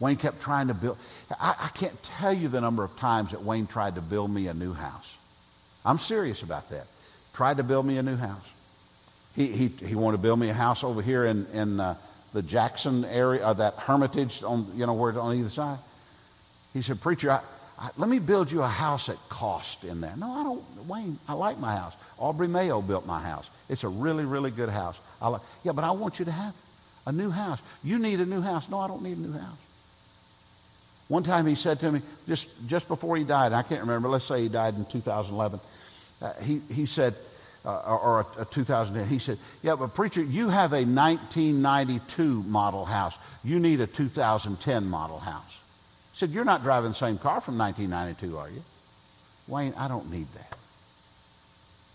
Wayne 0.00 0.16
kept 0.16 0.40
trying 0.40 0.68
to 0.68 0.74
build. 0.74 0.98
I, 1.30 1.54
I 1.60 1.68
can't 1.68 2.02
tell 2.02 2.32
you 2.32 2.48
the 2.48 2.60
number 2.60 2.82
of 2.82 2.96
times 2.96 3.30
that 3.30 3.42
Wayne 3.42 3.66
tried 3.66 3.94
to 3.94 4.00
build 4.00 4.30
me 4.30 4.48
a 4.48 4.54
new 4.54 4.72
house. 4.72 5.16
I'm 5.84 5.98
serious 5.98 6.42
about 6.42 6.70
that. 6.70 6.86
Tried 7.32 7.58
to 7.58 7.62
build 7.62 7.86
me 7.86 7.98
a 7.98 8.02
new 8.02 8.16
house. 8.16 8.50
He, 9.34 9.48
he, 9.48 9.68
he 9.68 9.94
wanted 9.94 10.18
to 10.18 10.22
build 10.22 10.38
me 10.38 10.48
a 10.48 10.54
house 10.54 10.84
over 10.84 11.02
here 11.02 11.26
in, 11.26 11.46
in 11.52 11.80
uh, 11.80 11.96
the 12.32 12.42
Jackson 12.42 13.04
area, 13.06 13.44
uh, 13.44 13.52
that 13.54 13.74
Hermitage 13.74 14.42
on, 14.42 14.66
you 14.74 14.86
know, 14.86 14.94
where 14.94 15.18
on 15.18 15.34
either 15.34 15.50
side. 15.50 15.78
He 16.72 16.82
said, 16.82 17.00
Preacher, 17.00 17.32
I, 17.32 17.40
I, 17.78 17.90
let 17.96 18.08
me 18.08 18.18
build 18.18 18.50
you 18.50 18.62
a 18.62 18.68
house 18.68 19.08
at 19.08 19.16
cost 19.28 19.84
in 19.84 20.00
there. 20.00 20.14
No, 20.16 20.30
I 20.30 20.42
don't, 20.42 20.88
Wayne, 20.88 21.18
I 21.28 21.32
like 21.34 21.58
my 21.58 21.74
house. 21.74 21.94
Aubrey 22.18 22.48
Mayo 22.48 22.80
built 22.80 23.06
my 23.06 23.20
house. 23.20 23.48
It's 23.68 23.84
a 23.84 23.88
really, 23.88 24.24
really 24.24 24.50
good 24.50 24.68
house. 24.68 24.98
I 25.20 25.28
like, 25.28 25.42
yeah, 25.64 25.72
but 25.72 25.84
I 25.84 25.90
want 25.90 26.18
you 26.18 26.24
to 26.26 26.32
have 26.32 26.54
a 27.06 27.12
new 27.12 27.30
house. 27.30 27.60
You 27.82 27.98
need 27.98 28.20
a 28.20 28.26
new 28.26 28.40
house. 28.40 28.68
No, 28.68 28.78
I 28.78 28.88
don't 28.88 29.02
need 29.02 29.18
a 29.18 29.20
new 29.20 29.32
house. 29.32 29.58
One 31.08 31.22
time 31.22 31.46
he 31.46 31.54
said 31.54 31.80
to 31.80 31.92
me, 31.92 32.00
just, 32.26 32.48
just 32.66 32.88
before 32.88 33.16
he 33.16 33.24
died, 33.24 33.52
I 33.52 33.62
can't 33.62 33.82
remember, 33.82 34.08
let's 34.08 34.24
say 34.24 34.42
he 34.42 34.48
died 34.48 34.74
in 34.76 34.84
2011, 34.86 35.60
uh, 36.22 36.32
he, 36.42 36.60
he 36.72 36.86
said, 36.86 37.14
uh, 37.66 37.98
or 38.02 38.26
a, 38.38 38.42
a 38.42 38.44
2010, 38.46 39.08
he 39.08 39.18
said, 39.18 39.38
yeah, 39.62 39.74
but 39.74 39.94
preacher, 39.94 40.22
you 40.22 40.48
have 40.48 40.72
a 40.72 40.84
1992 40.84 42.42
model 42.44 42.84
house. 42.84 43.18
You 43.42 43.58
need 43.58 43.80
a 43.80 43.86
2010 43.86 44.86
model 44.86 45.18
house. 45.18 45.60
He 46.12 46.18
said, 46.18 46.30
you're 46.30 46.44
not 46.44 46.62
driving 46.62 46.90
the 46.90 46.94
same 46.94 47.18
car 47.18 47.40
from 47.40 47.58
1992, 47.58 48.38
are 48.38 48.50
you? 48.50 48.62
Wayne, 49.48 49.74
I 49.76 49.88
don't 49.88 50.10
need 50.10 50.26
that. 50.34 50.56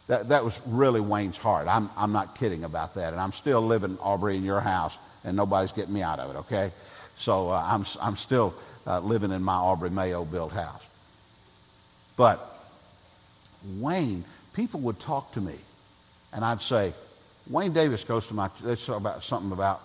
That, 0.07 0.29
that 0.29 0.43
was 0.43 0.59
really 0.67 1.01
Wayne's 1.01 1.37
heart. 1.37 1.67
I'm, 1.67 1.89
I'm 1.95 2.11
not 2.11 2.35
kidding 2.35 2.63
about 2.63 2.95
that. 2.95 3.13
And 3.13 3.21
I'm 3.21 3.31
still 3.31 3.61
living, 3.61 3.97
Aubrey, 4.01 4.37
in 4.37 4.43
your 4.43 4.59
house, 4.59 4.97
and 5.23 5.37
nobody's 5.37 5.71
getting 5.71 5.93
me 5.93 6.01
out 6.01 6.19
of 6.19 6.35
it, 6.35 6.39
okay? 6.39 6.71
So 7.17 7.49
uh, 7.49 7.63
I'm, 7.63 7.85
I'm 8.01 8.15
still 8.15 8.55
uh, 8.87 8.99
living 8.99 9.31
in 9.31 9.43
my 9.43 9.55
Aubrey 9.55 9.89
Mayo 9.89 10.25
built 10.25 10.51
house. 10.51 10.85
But 12.17 12.39
Wayne, 13.77 14.23
people 14.53 14.79
would 14.81 14.99
talk 14.99 15.33
to 15.33 15.41
me, 15.41 15.55
and 16.33 16.43
I'd 16.43 16.61
say, 16.61 16.93
Wayne 17.49 17.73
Davis 17.73 18.03
goes 18.03 18.27
to 18.27 18.33
my, 18.33 18.49
they 18.63 18.75
talk 18.75 18.97
about 18.97 19.23
something 19.23 19.51
about 19.51 19.81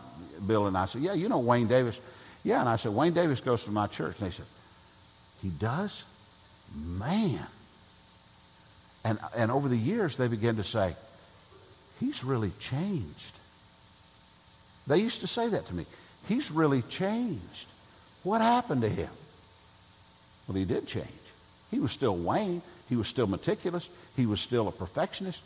Bill, 0.47 0.66
and 0.66 0.76
I 0.76 0.86
said, 0.86 1.03
yeah, 1.03 1.14
you 1.14 1.28
know 1.28 1.38
Wayne 1.38 1.66
Davis. 1.66 1.99
Yeah, 2.45 2.61
and 2.61 2.68
I 2.68 2.76
said, 2.76 2.92
Wayne 2.92 3.14
Davis 3.14 3.40
goes 3.40 3.64
to 3.64 3.70
my 3.70 3.86
church. 3.86 4.16
And 4.20 4.28
they 4.28 4.34
said, 4.34 4.45
he 5.42 5.49
does? 5.49 6.05
Man. 6.76 7.47
And, 9.05 9.18
and 9.36 9.51
over 9.51 9.68
the 9.68 9.78
years, 9.78 10.16
they 10.16 10.28
began 10.28 10.57
to 10.57 10.64
say, 10.64 10.95
he's 12.01 12.22
really 12.22 12.53
changed. 12.61 13.32
They 14.86 14.99
used 14.99 15.22
to 15.22 15.26
say 15.26 15.49
that 15.49 15.66
to 15.66 15.74
me. 15.74 15.86
He's 16.28 16.51
really 16.51 16.82
changed. 16.82 17.66
What 18.25 18.41
happened 18.41 18.83
to 18.83 18.89
him? 18.89 19.11
Well, 20.49 20.57
he 20.57 20.64
did 20.64 20.87
change. 20.87 21.07
He 21.70 21.79
was 21.79 21.93
still 21.93 22.16
Wayne. 22.16 22.62
He 22.89 22.97
was 22.97 23.09
still 23.09 23.27
meticulous. 23.27 23.89
He 24.16 24.27
was 24.27 24.41
still 24.41 24.68
a 24.68 24.72
perfectionist. 24.72 25.43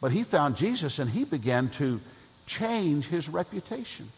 But 0.00 0.12
he 0.12 0.22
found 0.22 0.56
Jesus 0.56 0.98
and 0.98 1.10
he 1.10 1.24
began 1.24 1.68
to 1.70 2.00
change 2.46 3.06
his 3.06 3.28
reputation. 3.28 4.08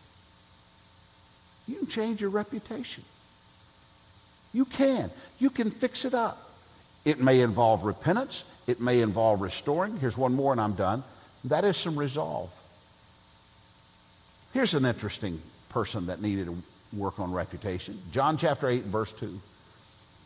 You 1.66 1.76
can 1.76 1.86
change 1.86 2.20
your 2.20 2.30
reputation. 2.30 3.04
You 4.52 4.64
can. 4.64 5.10
You 5.38 5.50
can 5.50 5.70
fix 5.70 6.04
it 6.04 6.14
up. 6.14 6.38
It 7.04 7.20
may 7.20 7.40
involve 7.40 7.84
repentance. 7.84 8.44
It 8.66 8.80
may 8.80 9.00
involve 9.00 9.40
restoring. 9.40 9.96
Here's 9.98 10.18
one 10.18 10.34
more 10.34 10.52
and 10.52 10.60
I'm 10.60 10.74
done. 10.74 11.02
That 11.44 11.64
is 11.64 11.76
some 11.76 11.96
resolve. 11.96 12.52
Here's 14.52 14.74
an 14.74 14.84
interesting 14.84 15.40
person 15.70 16.06
that 16.06 16.20
needed 16.20 16.46
to 16.46 16.56
work 16.96 17.18
on 17.18 17.32
reputation. 17.32 17.98
John 18.12 18.36
chapter 18.36 18.68
8, 18.68 18.82
verse 18.84 19.12
2. 19.12 19.40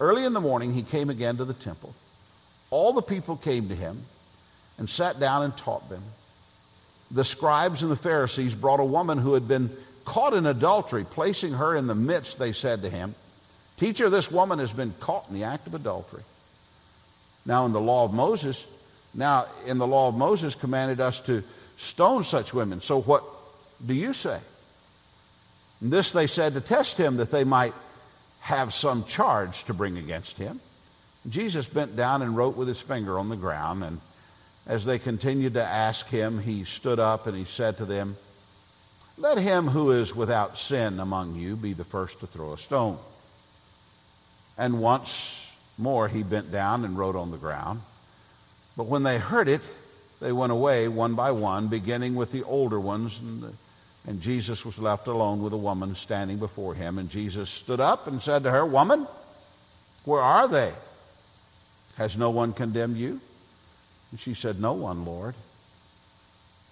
Early 0.00 0.24
in 0.24 0.32
the 0.32 0.40
morning, 0.40 0.72
he 0.72 0.82
came 0.82 1.10
again 1.10 1.36
to 1.36 1.44
the 1.44 1.54
temple. 1.54 1.94
All 2.70 2.92
the 2.92 3.02
people 3.02 3.36
came 3.36 3.68
to 3.68 3.74
him 3.74 3.98
and 4.78 4.90
sat 4.90 5.20
down 5.20 5.44
and 5.44 5.56
taught 5.56 5.88
them. 5.88 6.02
The 7.10 7.24
scribes 7.24 7.82
and 7.82 7.92
the 7.92 7.96
Pharisees 7.96 8.54
brought 8.54 8.80
a 8.80 8.84
woman 8.84 9.18
who 9.18 9.34
had 9.34 9.46
been 9.46 9.70
caught 10.04 10.34
in 10.34 10.46
adultery. 10.46 11.04
Placing 11.04 11.52
her 11.52 11.76
in 11.76 11.86
the 11.86 11.94
midst, 11.94 12.38
they 12.38 12.52
said 12.52 12.82
to 12.82 12.90
him, 12.90 13.14
Teacher, 13.76 14.10
this 14.10 14.30
woman 14.30 14.58
has 14.58 14.72
been 14.72 14.92
caught 15.00 15.28
in 15.28 15.34
the 15.34 15.44
act 15.44 15.66
of 15.66 15.74
adultery. 15.74 16.22
Now, 17.46 17.66
in 17.66 17.72
the 17.72 17.80
law 17.80 18.04
of 18.04 18.12
Moses, 18.12 18.64
now 19.14 19.46
in 19.66 19.78
the 19.78 19.86
law 19.86 20.08
of 20.08 20.14
Moses 20.14 20.54
commanded 20.54 21.00
us 21.00 21.20
to 21.20 21.42
stone 21.76 22.24
such 22.24 22.54
women. 22.54 22.80
So 22.80 23.00
what 23.00 23.22
do 23.84 23.94
you 23.94 24.12
say? 24.12 24.38
And 25.80 25.92
this 25.92 26.10
they 26.10 26.26
said 26.26 26.54
to 26.54 26.60
test 26.60 26.98
him 26.98 27.16
that 27.16 27.30
they 27.30 27.44
might 27.44 27.74
have 28.40 28.74
some 28.74 29.04
charge 29.04 29.64
to 29.64 29.74
bring 29.74 29.98
against 29.98 30.38
him. 30.38 30.60
Jesus 31.28 31.66
bent 31.66 31.96
down 31.96 32.22
and 32.22 32.36
wrote 32.36 32.56
with 32.56 32.68
his 32.68 32.80
finger 32.80 33.18
on 33.18 33.28
the 33.28 33.36
ground. 33.36 33.82
And 33.82 34.00
as 34.66 34.84
they 34.84 34.98
continued 34.98 35.54
to 35.54 35.64
ask 35.64 36.06
him, 36.06 36.38
he 36.38 36.64
stood 36.64 36.98
up 36.98 37.26
and 37.26 37.36
he 37.36 37.44
said 37.44 37.78
to 37.78 37.84
them, 37.84 38.16
Let 39.16 39.38
him 39.38 39.68
who 39.68 39.92
is 39.92 40.14
without 40.14 40.58
sin 40.58 41.00
among 41.00 41.36
you 41.36 41.56
be 41.56 41.72
the 41.72 41.84
first 41.84 42.20
to 42.20 42.26
throw 42.26 42.52
a 42.52 42.58
stone. 42.58 42.98
And 44.58 44.80
once 44.80 45.40
more 45.78 46.08
he 46.08 46.22
bent 46.22 46.52
down 46.52 46.84
and 46.84 46.98
wrote 46.98 47.16
on 47.16 47.30
the 47.30 47.36
ground. 47.36 47.80
But 48.76 48.86
when 48.86 49.02
they 49.02 49.18
heard 49.18 49.48
it, 49.48 49.62
they 50.20 50.32
went 50.32 50.52
away 50.52 50.88
one 50.88 51.14
by 51.14 51.32
one, 51.32 51.68
beginning 51.68 52.14
with 52.14 52.32
the 52.32 52.44
older 52.44 52.78
ones 52.78 53.20
and 53.20 53.42
the 53.42 53.52
and 54.06 54.20
Jesus 54.20 54.64
was 54.64 54.78
left 54.78 55.06
alone 55.06 55.42
with 55.42 55.52
a 55.52 55.58
woman 55.58 55.94
standing 55.94 56.38
before 56.38 56.74
him. 56.74 56.98
And 56.98 57.08
Jesus 57.08 57.48
stood 57.48 57.80
up 57.80 58.06
and 58.06 58.20
said 58.20 58.42
to 58.42 58.50
her, 58.50 58.64
Woman, 58.64 59.06
where 60.04 60.20
are 60.20 60.46
they? 60.46 60.72
Has 61.96 62.16
no 62.16 62.30
one 62.30 62.52
condemned 62.52 62.96
you? 62.96 63.20
And 64.10 64.20
she 64.20 64.34
said, 64.34 64.60
No 64.60 64.74
one, 64.74 65.04
Lord. 65.04 65.34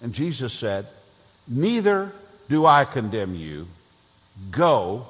And 0.03 0.13
Jesus 0.13 0.53
said, 0.53 0.87
Neither 1.49 2.13
do 2.49 2.67
I 2.67 2.85
condemn 2.85 3.35
you. 3.35 3.67
Go, 4.51 5.07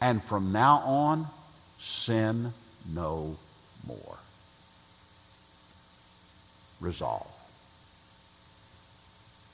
and 0.00 0.22
from 0.22 0.52
now 0.52 0.76
on, 0.84 1.26
sin 1.80 2.52
no 2.92 3.36
more. 3.86 4.18
Resolve. 6.80 7.30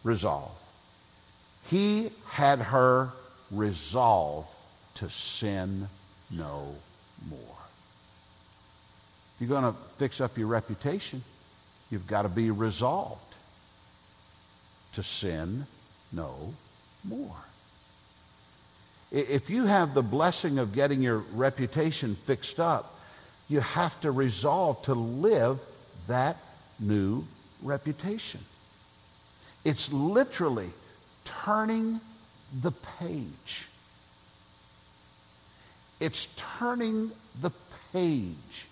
Resolve. 0.04 0.59
He 1.70 2.10
had 2.28 2.58
her 2.58 3.10
resolve 3.52 4.44
to 4.96 5.08
sin 5.08 5.86
no 6.28 6.74
more. 7.30 7.38
If 9.34 9.36
you're 9.38 9.60
going 9.60 9.72
to 9.72 9.78
fix 9.96 10.20
up 10.20 10.36
your 10.36 10.48
reputation, 10.48 11.22
you've 11.88 12.08
got 12.08 12.22
to 12.22 12.28
be 12.28 12.50
resolved 12.50 13.34
to 14.94 15.04
sin 15.04 15.66
no 16.12 16.54
more. 17.08 17.36
If 19.12 19.48
you 19.48 19.66
have 19.66 19.94
the 19.94 20.02
blessing 20.02 20.58
of 20.58 20.74
getting 20.74 21.02
your 21.02 21.18
reputation 21.34 22.16
fixed 22.16 22.58
up, 22.58 22.98
you 23.48 23.60
have 23.60 24.00
to 24.00 24.10
resolve 24.10 24.82
to 24.86 24.94
live 24.94 25.60
that 26.08 26.36
new 26.80 27.24
reputation. 27.62 28.40
It's 29.64 29.92
literally 29.92 30.70
turning 31.24 32.00
the 32.62 32.72
page. 32.72 33.66
It's 36.00 36.26
turning 36.58 37.10
the 37.40 37.50
page 37.92 38.66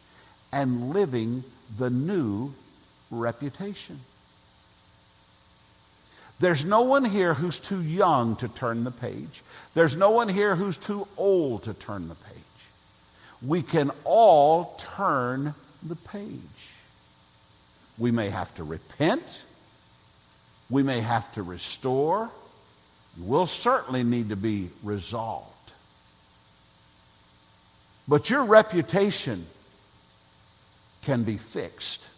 and 0.53 0.91
living 0.91 1.45
the 1.79 1.91
new 1.91 2.53
reputation. 3.11 4.01
There's 6.41 6.65
no 6.65 6.83
one 6.83 7.05
here 7.05 7.35
who's 7.35 7.59
too 7.59 7.83
young 7.83 8.37
to 8.37 8.49
turn 8.49 8.85
the 8.85 8.91
page. 8.91 9.43
There's 9.75 9.97
no 9.97 10.11
one 10.11 10.29
here 10.29 10.55
who's 10.55 10.77
too 10.77 11.07
old 11.17 11.65
to 11.65 11.75
turn 11.75 12.09
the 12.09 12.15
page. 12.15 12.35
We 13.47 13.63
can 13.63 13.91
all 14.05 14.77
turn 14.79 15.55
the 15.87 15.97
page. 15.97 16.41
We 17.99 18.11
may 18.11 18.31
have 18.31 18.55
to 18.57 18.65
repent. 18.65 19.45
We 20.71 20.83
may 20.83 21.01
have 21.01 21.33
to 21.35 21.43
restore. 21.43 22.31
We'll 23.19 23.47
certainly 23.47 24.05
need 24.05 24.29
to 24.29 24.37
be 24.37 24.71
resolved. 24.83 25.47
But 28.07 28.31
your 28.31 28.45
reputation 28.45 29.47
can 31.03 31.25
be 31.25 31.37
fixed, 31.37 32.09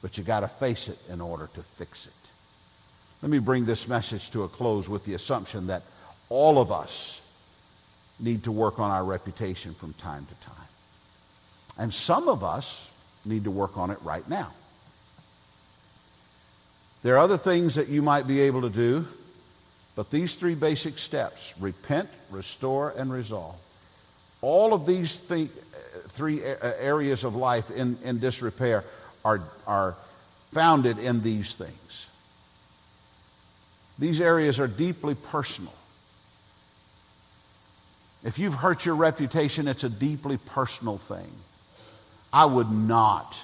but 0.00 0.16
you 0.16 0.24
got 0.24 0.40
to 0.40 0.48
face 0.48 0.88
it 0.88 0.98
in 1.10 1.20
order 1.20 1.48
to 1.54 1.62
fix 1.62 2.06
it. 2.06 2.12
Let 3.22 3.30
me 3.30 3.38
bring 3.38 3.64
this 3.64 3.86
message 3.88 4.30
to 4.30 4.42
a 4.42 4.48
close 4.48 4.88
with 4.88 5.04
the 5.04 5.14
assumption 5.14 5.68
that 5.68 5.82
all 6.28 6.58
of 6.58 6.72
us 6.72 7.20
need 8.18 8.44
to 8.44 8.52
work 8.52 8.78
on 8.78 8.90
our 8.90 9.04
reputation 9.04 9.74
from 9.74 9.92
time 9.94 10.26
to 10.26 10.46
time. 10.46 10.68
And 11.78 11.92
some 11.92 12.28
of 12.28 12.42
us 12.42 12.88
need 13.24 13.44
to 13.44 13.50
work 13.50 13.78
on 13.78 13.90
it 13.90 13.98
right 14.02 14.28
now. 14.28 14.50
There 17.02 17.16
are 17.16 17.18
other 17.18 17.38
things 17.38 17.74
that 17.74 17.88
you 17.88 18.02
might 18.02 18.26
be 18.26 18.40
able 18.42 18.62
to 18.62 18.70
do, 18.70 19.06
but 19.96 20.10
these 20.10 20.34
three 20.34 20.54
basic 20.54 20.98
steps 20.98 21.54
repent, 21.58 22.08
restore, 22.30 22.94
and 22.96 23.12
resolve 23.12 23.56
all 24.42 24.74
of 24.74 24.84
these 24.84 25.20
th- 25.20 25.48
three 26.08 26.42
areas 26.42 27.24
of 27.24 27.34
life 27.34 27.70
in, 27.70 27.96
in 28.04 28.18
disrepair 28.18 28.84
are, 29.24 29.40
are 29.66 29.94
founded 30.52 30.98
in 30.98 31.22
these 31.22 31.54
things. 31.54 32.06
These 33.98 34.20
areas 34.20 34.58
are 34.58 34.66
deeply 34.66 35.14
personal. 35.14 35.72
If 38.24 38.38
you've 38.38 38.54
hurt 38.54 38.84
your 38.84 38.96
reputation, 38.96 39.68
it's 39.68 39.84
a 39.84 39.88
deeply 39.88 40.38
personal 40.38 40.98
thing. 40.98 41.30
I 42.32 42.46
would 42.46 42.70
not 42.70 43.38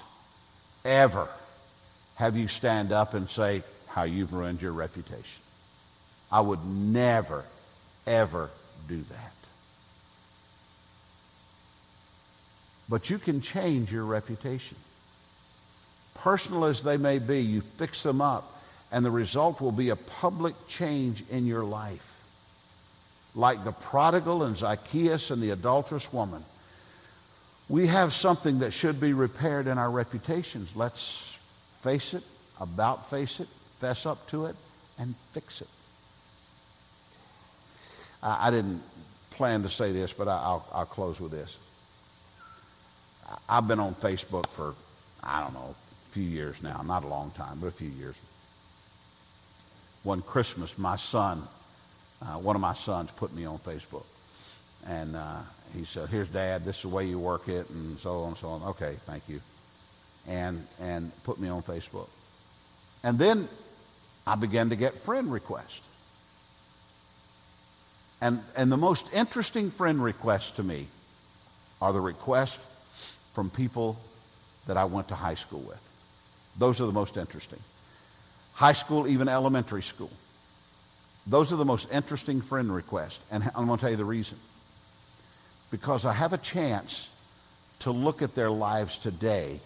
ever 0.84 1.28
have 2.18 2.36
you 2.36 2.48
stand 2.48 2.90
up 2.90 3.14
and 3.14 3.30
say 3.30 3.62
how 3.86 4.02
you've 4.02 4.32
ruined 4.32 4.60
your 4.60 4.72
reputation. 4.72 5.42
I 6.32 6.40
would 6.40 6.64
never, 6.66 7.44
ever 8.08 8.50
do 8.88 9.00
that. 9.00 9.32
But 12.88 13.08
you 13.08 13.18
can 13.18 13.40
change 13.40 13.92
your 13.92 14.04
reputation. 14.04 14.76
Personal 16.16 16.64
as 16.64 16.82
they 16.82 16.96
may 16.96 17.20
be, 17.20 17.40
you 17.40 17.60
fix 17.60 18.02
them 18.02 18.20
up, 18.20 18.52
and 18.90 19.04
the 19.04 19.12
result 19.12 19.60
will 19.60 19.70
be 19.70 19.90
a 19.90 19.96
public 19.96 20.54
change 20.66 21.22
in 21.30 21.46
your 21.46 21.62
life. 21.62 22.04
Like 23.36 23.62
the 23.62 23.70
prodigal 23.70 24.42
and 24.42 24.56
Zacchaeus 24.56 25.30
and 25.30 25.40
the 25.40 25.50
adulterous 25.50 26.12
woman, 26.12 26.42
we 27.68 27.86
have 27.86 28.12
something 28.12 28.58
that 28.58 28.72
should 28.72 29.00
be 29.00 29.12
repaired 29.12 29.68
in 29.68 29.78
our 29.78 29.90
reputations. 29.90 30.74
Let's 30.74 31.27
face 31.82 32.14
it, 32.14 32.22
about 32.60 33.08
face 33.08 33.40
it, 33.40 33.48
fess 33.78 34.06
up 34.06 34.26
to 34.28 34.46
it, 34.46 34.56
and 34.98 35.14
fix 35.32 35.60
it. 35.60 35.68
I, 38.22 38.48
I 38.48 38.50
didn't 38.50 38.82
plan 39.30 39.62
to 39.62 39.68
say 39.68 39.92
this, 39.92 40.12
but 40.12 40.28
I, 40.28 40.52
will 40.52 40.64
I'll 40.72 40.86
close 40.86 41.20
with 41.20 41.32
this. 41.32 41.56
I've 43.48 43.68
been 43.68 43.80
on 43.80 43.94
Facebook 43.94 44.46
for, 44.48 44.74
I 45.22 45.42
don't 45.42 45.54
know, 45.54 45.74
a 45.74 46.10
few 46.10 46.22
years 46.22 46.62
now. 46.62 46.82
Not 46.84 47.04
a 47.04 47.06
long 47.06 47.30
time, 47.32 47.58
but 47.60 47.66
a 47.66 47.72
few 47.72 47.90
years. 47.90 48.16
One 50.02 50.22
Christmas, 50.22 50.78
my 50.78 50.96
son, 50.96 51.42
uh, 52.22 52.38
one 52.38 52.56
of 52.56 52.62
my 52.62 52.74
sons 52.74 53.10
put 53.12 53.34
me 53.34 53.44
on 53.44 53.58
Facebook. 53.58 54.06
And 54.86 55.14
uh, 55.16 55.40
he 55.76 55.84
said, 55.84 56.08
here's 56.08 56.28
dad, 56.28 56.64
this 56.64 56.76
is 56.76 56.82
the 56.82 56.88
way 56.88 57.04
you 57.04 57.18
work 57.18 57.48
it, 57.48 57.68
and 57.70 57.98
so 57.98 58.20
on 58.20 58.28
and 58.28 58.36
so 58.38 58.48
on. 58.48 58.62
Okay, 58.62 58.94
thank 59.04 59.28
you. 59.28 59.40
And, 60.28 60.66
and 60.80 61.10
put 61.24 61.40
me 61.40 61.48
on 61.48 61.62
Facebook. 61.62 62.08
And 63.02 63.18
then 63.18 63.48
I 64.26 64.34
began 64.36 64.68
to 64.68 64.76
get 64.76 64.94
friend 64.94 65.32
requests. 65.32 65.80
And, 68.20 68.40
and 68.56 68.70
the 68.70 68.76
most 68.76 69.06
interesting 69.14 69.70
friend 69.70 70.02
requests 70.02 70.50
to 70.52 70.62
me 70.62 70.86
are 71.80 71.92
the 71.92 72.00
requests 72.00 72.58
from 73.32 73.48
people 73.48 73.96
that 74.66 74.76
I 74.76 74.84
went 74.84 75.08
to 75.08 75.14
high 75.14 75.36
school 75.36 75.60
with. 75.60 75.82
Those 76.58 76.80
are 76.80 76.86
the 76.86 76.92
most 76.92 77.16
interesting. 77.16 77.60
High 78.52 78.72
school, 78.72 79.06
even 79.06 79.28
elementary 79.28 79.82
school. 79.82 80.10
Those 81.26 81.52
are 81.52 81.56
the 81.56 81.64
most 81.64 81.90
interesting 81.92 82.40
friend 82.40 82.74
requests. 82.74 83.20
And 83.30 83.44
I'm 83.54 83.66
going 83.66 83.78
to 83.78 83.80
tell 83.80 83.90
you 83.90 83.96
the 83.96 84.04
reason. 84.04 84.38
Because 85.70 86.04
I 86.04 86.12
have 86.12 86.32
a 86.32 86.38
chance 86.38 87.08
to 87.80 87.92
look 87.92 88.22
at 88.22 88.34
their 88.34 88.50
lives 88.50 88.98
today 88.98 89.60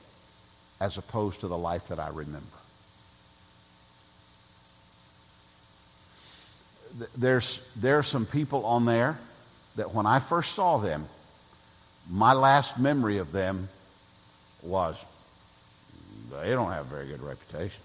as 0.82 0.98
opposed 0.98 1.38
to 1.38 1.46
the 1.46 1.56
life 1.56 1.86
that 1.88 2.00
I 2.00 2.08
remember. 2.08 2.58
There's, 7.16 7.64
there 7.76 8.00
are 8.00 8.02
some 8.02 8.26
people 8.26 8.66
on 8.66 8.84
there 8.84 9.16
that 9.76 9.94
when 9.94 10.06
I 10.06 10.18
first 10.18 10.56
saw 10.56 10.78
them, 10.78 11.06
my 12.10 12.32
last 12.32 12.80
memory 12.80 13.18
of 13.18 13.30
them 13.30 13.68
was 14.64 15.00
they 16.32 16.50
don't 16.50 16.72
have 16.72 16.86
a 16.86 16.94
very 16.94 17.06
good 17.06 17.22
reputation. 17.22 17.80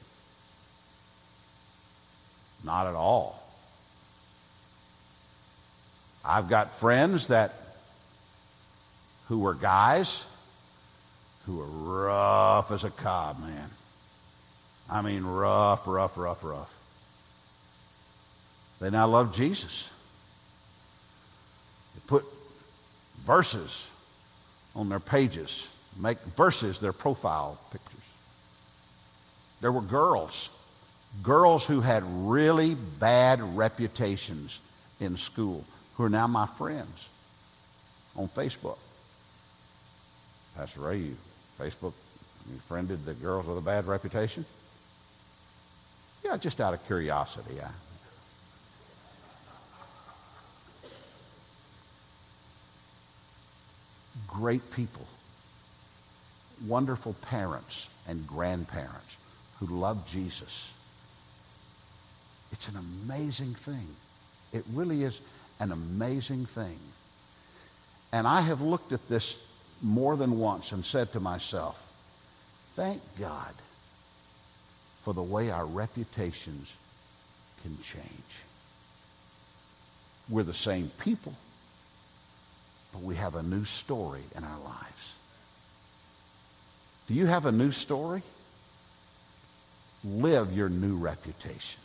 Not 2.66 2.88
at 2.88 2.96
all. 2.96 3.40
I've 6.26 6.50
got 6.50 6.72
friends 6.80 7.28
that 7.28 7.54
who 9.28 9.38
were 9.38 9.54
guys 9.54 10.26
who 11.48 11.58
were 11.58 12.08
rough 12.08 12.72
as 12.72 12.84
a 12.84 12.90
cob, 12.90 13.40
man. 13.40 13.70
I 14.92 15.02
mean, 15.02 15.24
rough, 15.24 15.88
rough, 15.88 16.18
rough, 16.18 16.44
rough. 16.44 16.74
They 18.82 18.90
now 18.90 19.08
love 19.08 19.34
Jesus. 19.34 19.90
They 21.96 22.02
put 22.06 22.26
verses 23.26 23.88
on 24.76 24.90
their 24.90 25.00
pages, 25.00 25.70
make 26.00 26.20
verses 26.20 26.82
their 26.82 26.94
profile 26.94 27.58
pictures. 27.72 27.94
There 29.62 29.72
were 29.72 29.82
girls, 29.82 30.50
girls 31.24 31.66
who 31.66 31.80
had 31.80 32.04
really 32.06 32.76
bad 33.00 33.42
reputations 33.58 34.60
in 35.00 35.16
school, 35.16 35.64
who 35.96 36.04
are 36.04 36.10
now 36.10 36.28
my 36.28 36.46
friends 36.46 37.08
on 38.18 38.28
Facebook. 38.28 38.78
Pastor 40.56 40.82
Ray, 40.82 41.12
Facebook, 41.60 41.94
you 42.50 42.58
friended 42.68 43.06
the 43.06 43.14
girls 43.14 43.46
with 43.46 43.58
a 43.58 43.62
bad 43.62 43.86
reputation? 43.88 44.46
Yeah, 46.24 46.38
just 46.38 46.62
out 46.62 46.74
of 46.74 46.86
curiosity. 46.86 47.56
I, 47.62 47.70
great 54.28 54.72
people, 54.72 55.06
wonderful 56.68 57.14
parents 57.24 57.90
and 58.08 58.26
grandparents 58.28 59.18
who 59.60 59.66
love 59.66 60.08
Jesus. 60.08 60.72
It's 62.52 62.68
an 62.68 62.76
amazing 62.76 63.54
thing. 63.54 63.88
It 64.54 64.64
really 64.74 65.04
is 65.04 65.22
an 65.60 65.72
amazing 65.72 66.46
thing. 66.46 66.78
And 68.14 68.28
I 68.28 68.42
have 68.42 68.62
looked 68.62 68.92
at 68.92 69.08
this 69.08 69.42
more 69.82 70.16
than 70.16 70.40
once 70.40 70.72
and 70.72 70.86
said 70.86 71.12
to 71.14 71.20
myself, 71.20 71.82
thank 72.76 73.02
God 73.20 73.54
for 75.04 75.14
the 75.14 75.24
way 75.24 75.52
our 75.52 75.66
reputations 75.66 76.74
can 77.64 77.78
change. 77.84 78.44
We're 80.30 80.44
the 80.44 80.54
same 80.54 80.92
people 81.00 81.34
but 82.98 83.02
we 83.02 83.16
have 83.16 83.36
a 83.36 83.44
new 83.44 83.64
story 83.64 84.22
in 84.36 84.44
our 84.44 84.60
lives. 84.60 85.16
Do 87.08 87.14
you 87.14 87.26
have 87.26 87.46
a 87.46 87.52
new 87.52 87.72
story? 87.72 88.22
Live 90.04 90.52
your 90.52 90.70
new 90.70 90.98
reputation. 90.98 91.80